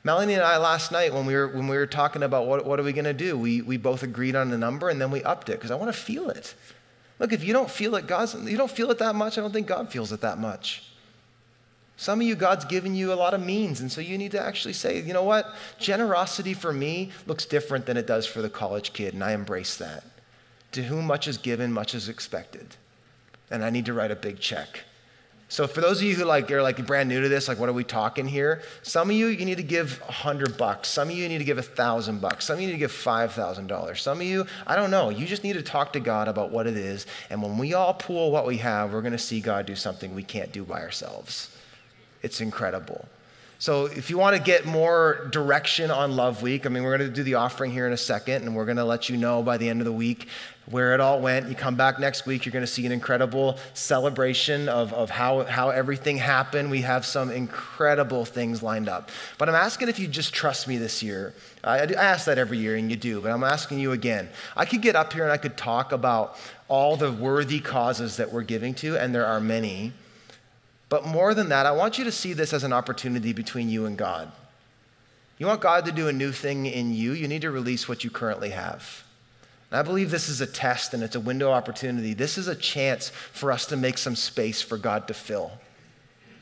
[0.09, 2.81] Melanie and I last night, when we were, when we were talking about what, what
[2.81, 5.23] are we going to do, we, we both agreed on a number and then we
[5.23, 6.55] upped it because I want to feel it.
[7.19, 9.53] Look, if you don't feel it, God's, you don't feel it that much, I don't
[9.53, 10.83] think God feels it that much.
[11.99, 14.41] Some of you, God's given you a lot of means, and so you need to
[14.41, 15.55] actually say, you know what?
[15.79, 19.77] Generosity for me looks different than it does for the college kid, and I embrace
[19.77, 20.05] that.
[20.73, 22.77] To whom much is given, much is expected.
[23.51, 24.85] And I need to write a big check.
[25.51, 27.71] So for those of you who like are like brand new to this, like what
[27.71, 28.61] are we talking here?
[28.83, 30.89] Some of you you need to give a hundred bucks.
[30.89, 32.45] Some of you need to give a thousand bucks.
[32.45, 34.03] Some of you need to give five thousand dollars.
[34.03, 35.09] Some of you, I don't know.
[35.09, 37.07] You just need to talk to God about what it is.
[37.31, 40.15] And when we all pool what we have, we're going to see God do something
[40.15, 41.55] we can't do by ourselves.
[42.23, 43.09] It's incredible.
[43.61, 47.11] So if you want to get more direction on Love Week, I mean, we're going
[47.11, 49.43] to do the offering here in a second, and we're going to let you know
[49.43, 50.29] by the end of the week
[50.71, 51.49] where it all went.
[51.49, 55.45] You come back next week, you're going to see an incredible celebration of, of how,
[55.45, 56.71] how everything happened.
[56.71, 59.11] We have some incredible things lined up.
[59.39, 61.35] But I'm asking if you just trust me this year.
[61.65, 64.29] I, I ask that every year, and you do, but I'm asking you again.
[64.57, 66.37] I could get up here and I could talk about
[66.69, 69.93] all the worthy causes that we're giving to, and there are many.
[70.89, 73.87] But more than that, I want you to see this as an opportunity between you
[73.87, 74.31] and God.
[75.39, 78.05] You want God to do a new thing in you, you need to release what
[78.05, 79.05] you currently have.
[79.71, 82.15] And I believe this is a test and it's a window opportunity.
[82.15, 85.53] This is a chance for us to make some space for God to fill.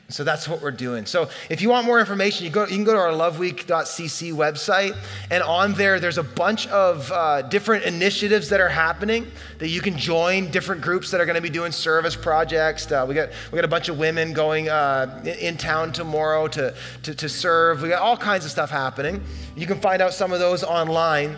[0.09, 1.05] So that's what we're doing.
[1.05, 4.95] So if you want more information, you, go, you can go to our loveweek.cc website.
[5.29, 9.81] And on there, there's a bunch of uh, different initiatives that are happening that you
[9.81, 12.89] can join, different groups that are going to be doing service projects.
[12.89, 16.73] Uh, we, got, we got a bunch of women going uh, in, town tomorrow to,
[17.03, 17.81] to, to serve.
[17.81, 19.21] We got all kinds of stuff happening.
[19.57, 21.35] You can find out some of those online.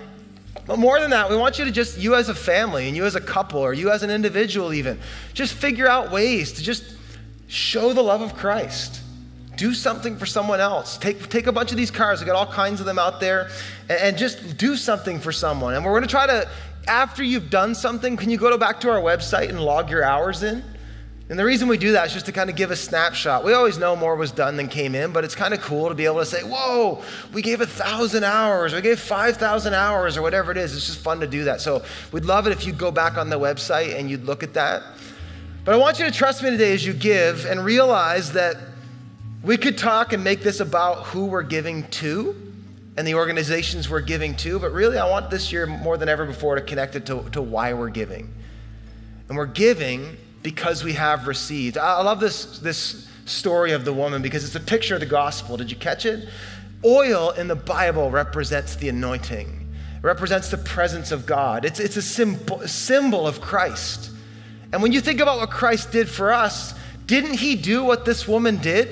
[0.66, 3.06] But more than that, we want you to just, you as a family and you
[3.06, 5.00] as a couple or you as an individual even,
[5.34, 6.84] just figure out ways to just
[7.50, 9.02] Show the love of Christ.
[9.58, 11.00] Do something for someone else.
[11.00, 13.50] Take, take a bunch of these cars, we got all kinds of them out there,
[13.90, 15.74] and, and just do something for someone.
[15.74, 16.48] And we're gonna try to,
[16.88, 20.44] after you've done something, can you go back to our website and log your hours
[20.44, 20.64] in?
[21.30, 23.46] And the reason we do that is just to kind of give a snapshot.
[23.46, 25.94] We always know more was done than came in, but it's kind of cool to
[25.94, 30.24] be able to say, whoa, we gave a thousand hours, we gave 5,000 hours, or
[30.24, 30.76] whatever it is.
[30.76, 31.62] It's just fun to do that.
[31.62, 34.56] So we'd love it if you'd go back on the website and you'd look at
[34.56, 34.82] that.
[35.66, 38.56] But I want you to trust me today as you give and realize that
[39.44, 42.36] we could talk and make this about who we're giving to
[42.98, 46.26] and the organizations we're giving to, but really, I want this year more than ever
[46.26, 48.34] before to connect it to, to why we're giving.
[49.28, 51.78] And we're giving because we have received.
[51.78, 55.58] I love this, this story of the woman because it's a picture of the gospel.
[55.58, 56.30] Did you catch it?
[56.86, 59.68] Oil in the Bible represents the anointing,
[59.98, 61.66] it represents the presence of God.
[61.66, 64.12] It's, it's a symbol, symbol of Christ.
[64.72, 66.74] And when you think about what Christ did for us,
[67.06, 68.88] didn't he do what this woman did?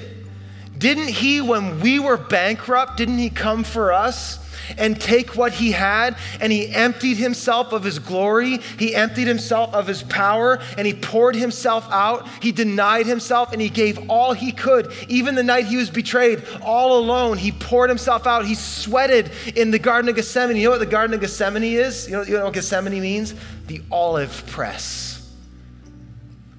[0.78, 4.40] Didn't he, when we were bankrupt, didn't he come for us?
[4.78, 8.58] And take what he had and he emptied himself of his glory.
[8.80, 12.28] He emptied himself of his power and he poured himself out.
[12.42, 14.92] He denied himself and he gave all he could.
[15.08, 18.46] Even the night he was betrayed, all alone, he poured himself out.
[18.46, 20.58] He sweated in the Garden of Gethsemane.
[20.58, 22.08] You know what the Garden of Gethsemane is?
[22.08, 23.34] You know, you know what Gethsemane means?
[23.68, 25.18] The olive press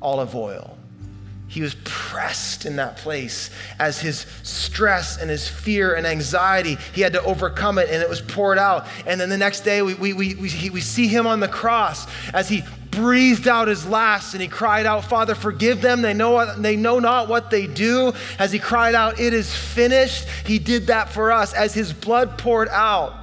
[0.00, 0.77] olive oil.
[1.48, 7.00] He was pressed in that place as his stress and his fear and anxiety, he
[7.00, 8.86] had to overcome it and it was poured out.
[9.06, 12.06] And then the next day, we, we, we, we, we see him on the cross
[12.34, 16.02] as he breathed out his last and he cried out, Father, forgive them.
[16.02, 18.12] They know, they know not what they do.
[18.38, 20.28] As he cried out, It is finished.
[20.44, 23.14] He did that for us as his blood poured out.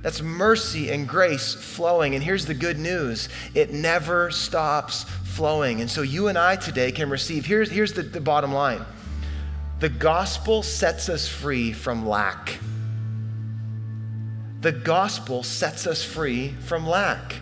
[0.00, 2.14] That's mercy and grace flowing.
[2.14, 5.04] And here's the good news it never stops
[5.36, 5.80] flowing.
[5.80, 7.44] And so you and I today can receive.
[7.46, 8.84] Here's, here's the, the bottom line
[9.78, 12.58] the gospel sets us free from lack.
[14.62, 17.36] The gospel sets us free from lack.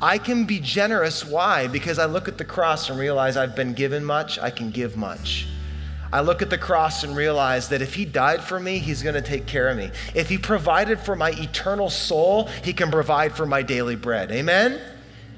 [0.00, 1.24] I can be generous.
[1.24, 1.66] Why?
[1.66, 4.96] Because I look at the cross and realize I've been given much, I can give
[4.96, 5.48] much.
[6.12, 9.14] I look at the cross and realize that if He died for me, He's going
[9.14, 9.90] to take care of me.
[10.14, 14.30] If He provided for my eternal soul, He can provide for my daily bread.
[14.30, 14.80] Amen?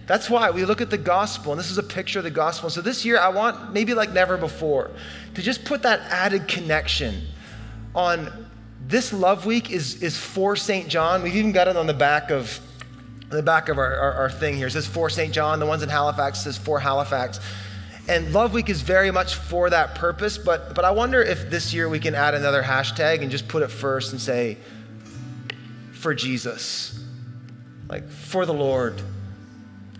[0.06, 2.68] That's why we look at the gospel, and this is a picture of the gospel.
[2.68, 4.90] So this year, I want, maybe like never before,
[5.34, 7.22] to just put that added connection
[7.94, 8.48] on
[8.86, 10.88] this love week is, is for St.
[10.88, 11.22] John.
[11.22, 12.60] We've even got it on the back of
[13.30, 14.66] the back of our, our, our thing here.
[14.66, 15.32] It says for St.
[15.32, 15.58] John.
[15.58, 17.40] The ones in Halifax says for Halifax.
[18.06, 21.72] And Love Week is very much for that purpose, but, but I wonder if this
[21.72, 24.58] year we can add another hashtag and just put it first and say,
[25.92, 27.02] for Jesus,
[27.88, 29.00] like for the Lord.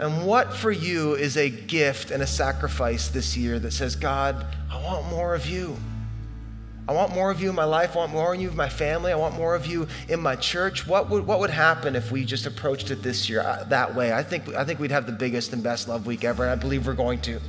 [0.00, 4.44] And what for you is a gift and a sacrifice this year that says, God,
[4.70, 5.76] I want more of you.
[6.86, 7.94] I want more of you in my life.
[7.94, 9.10] I want more of you in my family.
[9.10, 10.86] I want more of you in my church.
[10.86, 14.12] What would, what would happen if we just approached it this year uh, that way?
[14.12, 16.56] I think, I think we'd have the biggest and best love week ever, and I
[16.56, 17.40] believe we're going to.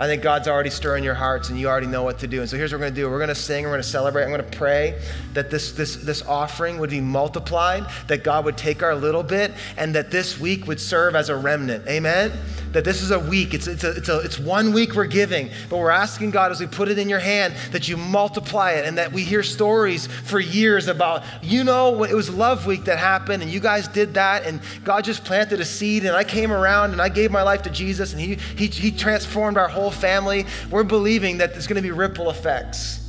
[0.00, 2.40] I think God's already stirring your hearts and you already know what to do.
[2.40, 3.10] And so here's what we're going to do.
[3.10, 4.24] We're going to sing, we're going to celebrate.
[4.24, 4.98] I'm going to pray
[5.34, 9.52] that this, this, this offering would be multiplied, that God would take our little bit,
[9.76, 11.86] and that this week would serve as a remnant.
[11.86, 12.32] Amen?
[12.72, 13.54] that this is a week.
[13.54, 16.60] It's, it's, a, it's, a, it's one week we're giving, but we're asking God as
[16.60, 20.06] we put it in your hand that you multiply it and that we hear stories
[20.06, 24.14] for years about, you know, it was Love Week that happened and you guys did
[24.14, 27.42] that and God just planted a seed and I came around and I gave my
[27.42, 30.46] life to Jesus and He, he, he transformed our whole family.
[30.70, 33.00] We're believing that there's going to be ripple effects.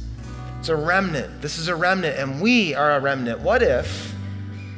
[0.59, 1.41] It's a remnant.
[1.41, 3.39] This is a remnant, and we are a remnant.
[3.39, 4.13] What if,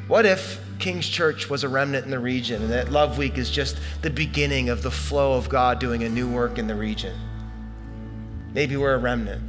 [0.08, 3.50] what if King's Church was a remnant in the region, and that Love Week is
[3.50, 7.14] just the beginning of the flow of God doing a new work in the region?
[8.54, 9.42] Maybe we're a remnant.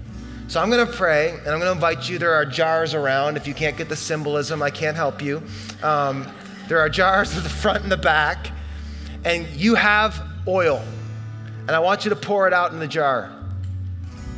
[0.46, 2.18] So I'm going to pray, and I'm going to invite you.
[2.18, 3.36] There are jars around.
[3.36, 5.42] If you can't get the symbolism, I can't help you.
[5.82, 6.26] Um,
[6.68, 8.50] there are jars at the front and the back,
[9.24, 10.82] and you have oil,
[11.66, 13.30] and I want you to pour it out in the jar.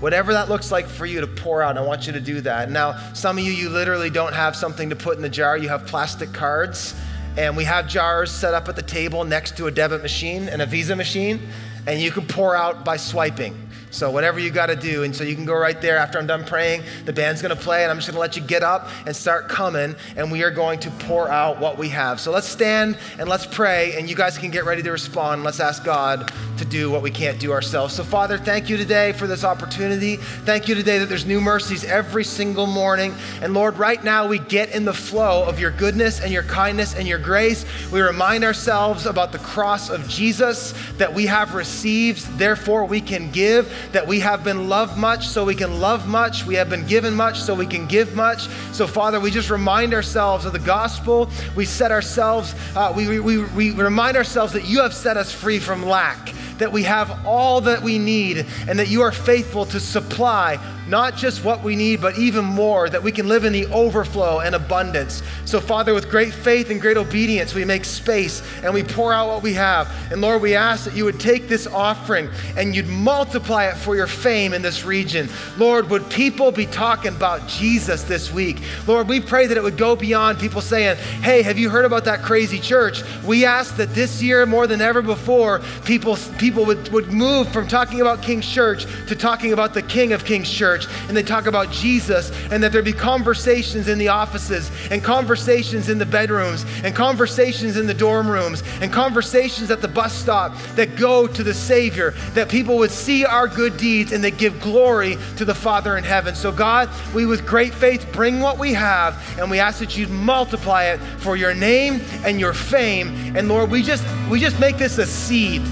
[0.00, 2.70] Whatever that looks like for you to pour out, I want you to do that.
[2.70, 5.56] Now, some of you, you literally don't have something to put in the jar.
[5.56, 6.94] You have plastic cards,
[7.38, 10.60] and we have jars set up at the table next to a debit machine and
[10.60, 11.48] a Visa machine,
[11.86, 13.66] and you can pour out by swiping.
[13.90, 15.04] So, whatever you got to do.
[15.04, 16.82] And so, you can go right there after I'm done praying.
[17.06, 19.16] The band's going to play, and I'm just going to let you get up and
[19.16, 19.94] start coming.
[20.16, 22.20] And we are going to pour out what we have.
[22.20, 23.94] So, let's stand and let's pray.
[23.96, 25.44] And you guys can get ready to respond.
[25.44, 27.94] Let's ask God to do what we can't do ourselves.
[27.94, 30.16] So, Father, thank you today for this opportunity.
[30.16, 33.14] Thank you today that there's new mercies every single morning.
[33.42, 36.94] And Lord, right now we get in the flow of your goodness and your kindness
[36.94, 37.64] and your grace.
[37.92, 43.30] We remind ourselves about the cross of Jesus that we have received, therefore we can
[43.30, 46.44] give that we have been loved much, so we can love much.
[46.44, 48.48] We have been given much, so we can give much.
[48.72, 51.28] So, Father, we just remind ourselves of the gospel.
[51.54, 55.58] We set ourselves, uh, we, we, we remind ourselves that you have set us free
[55.58, 59.78] from lack that we have all that we need and that you are faithful to
[59.78, 60.58] supply
[60.88, 64.40] not just what we need, but even more, that we can live in the overflow
[64.40, 65.22] and abundance.
[65.44, 69.28] So, Father, with great faith and great obedience, we make space and we pour out
[69.28, 69.90] what we have.
[70.12, 73.96] And Lord, we ask that you would take this offering and you'd multiply it for
[73.96, 75.28] your fame in this region.
[75.56, 78.62] Lord, would people be talking about Jesus this week?
[78.86, 82.04] Lord, we pray that it would go beyond people saying, Hey, have you heard about
[82.04, 83.02] that crazy church?
[83.24, 87.66] We ask that this year, more than ever before, people, people would, would move from
[87.66, 91.22] talking about King's Church to talking about the King of King's Church church and they
[91.22, 96.06] talk about Jesus and that there be conversations in the offices and conversations in the
[96.06, 101.26] bedrooms and conversations in the dorm rooms and conversations at the bus stop that go
[101.26, 105.44] to the Savior, that people would see our good deeds and they give glory to
[105.44, 106.34] the Father in heaven.
[106.34, 110.10] So, God, we with great faith bring what we have and we ask that you'd
[110.10, 113.36] multiply it for your name and your fame.
[113.36, 115.62] And Lord, we just we just make this a seed,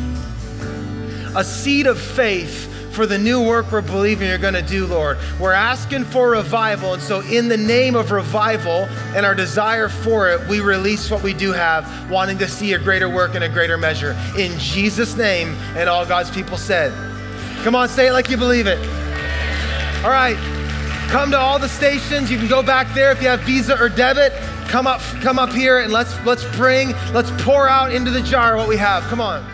[1.36, 5.18] a seed of faith for the new work we're believing you're going to do, Lord.
[5.40, 6.94] We're asking for revival.
[6.94, 11.22] And so, in the name of revival and our desire for it, we release what
[11.22, 14.16] we do have, wanting to see a greater work in a greater measure.
[14.38, 16.92] In Jesus' name, and all God's people said.
[17.64, 18.78] Come on, say it like you believe it.
[20.04, 20.36] All right.
[21.08, 22.30] Come to all the stations.
[22.30, 24.32] You can go back there if you have Visa or debit.
[24.68, 28.56] Come up, come up here and let's let's bring, let's pour out into the jar
[28.56, 29.04] what we have.
[29.04, 29.53] Come on.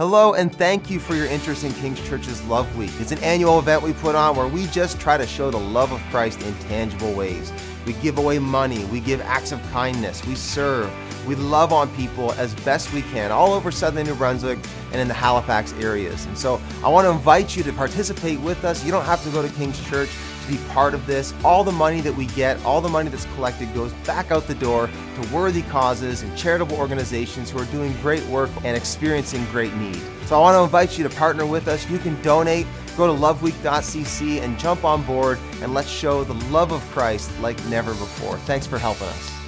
[0.00, 2.90] Hello, and thank you for your interest in King's Church's Love Week.
[3.00, 5.92] It's an annual event we put on where we just try to show the love
[5.92, 7.52] of Christ in tangible ways.
[7.84, 10.90] We give away money, we give acts of kindness, we serve,
[11.26, 14.58] we love on people as best we can all over southern New Brunswick
[14.90, 16.24] and in the Halifax areas.
[16.24, 18.82] And so I want to invite you to participate with us.
[18.82, 20.08] You don't have to go to King's Church
[20.50, 21.32] be part of this.
[21.44, 24.54] All the money that we get, all the money that's collected goes back out the
[24.54, 29.74] door to worthy causes and charitable organizations who are doing great work and experiencing great
[29.74, 30.00] need.
[30.26, 31.88] So I want to invite you to partner with us.
[31.88, 32.66] You can donate.
[32.96, 37.64] Go to loveweek.cc and jump on board and let's show the love of Christ like
[37.66, 38.36] never before.
[38.38, 39.39] Thanks for helping us.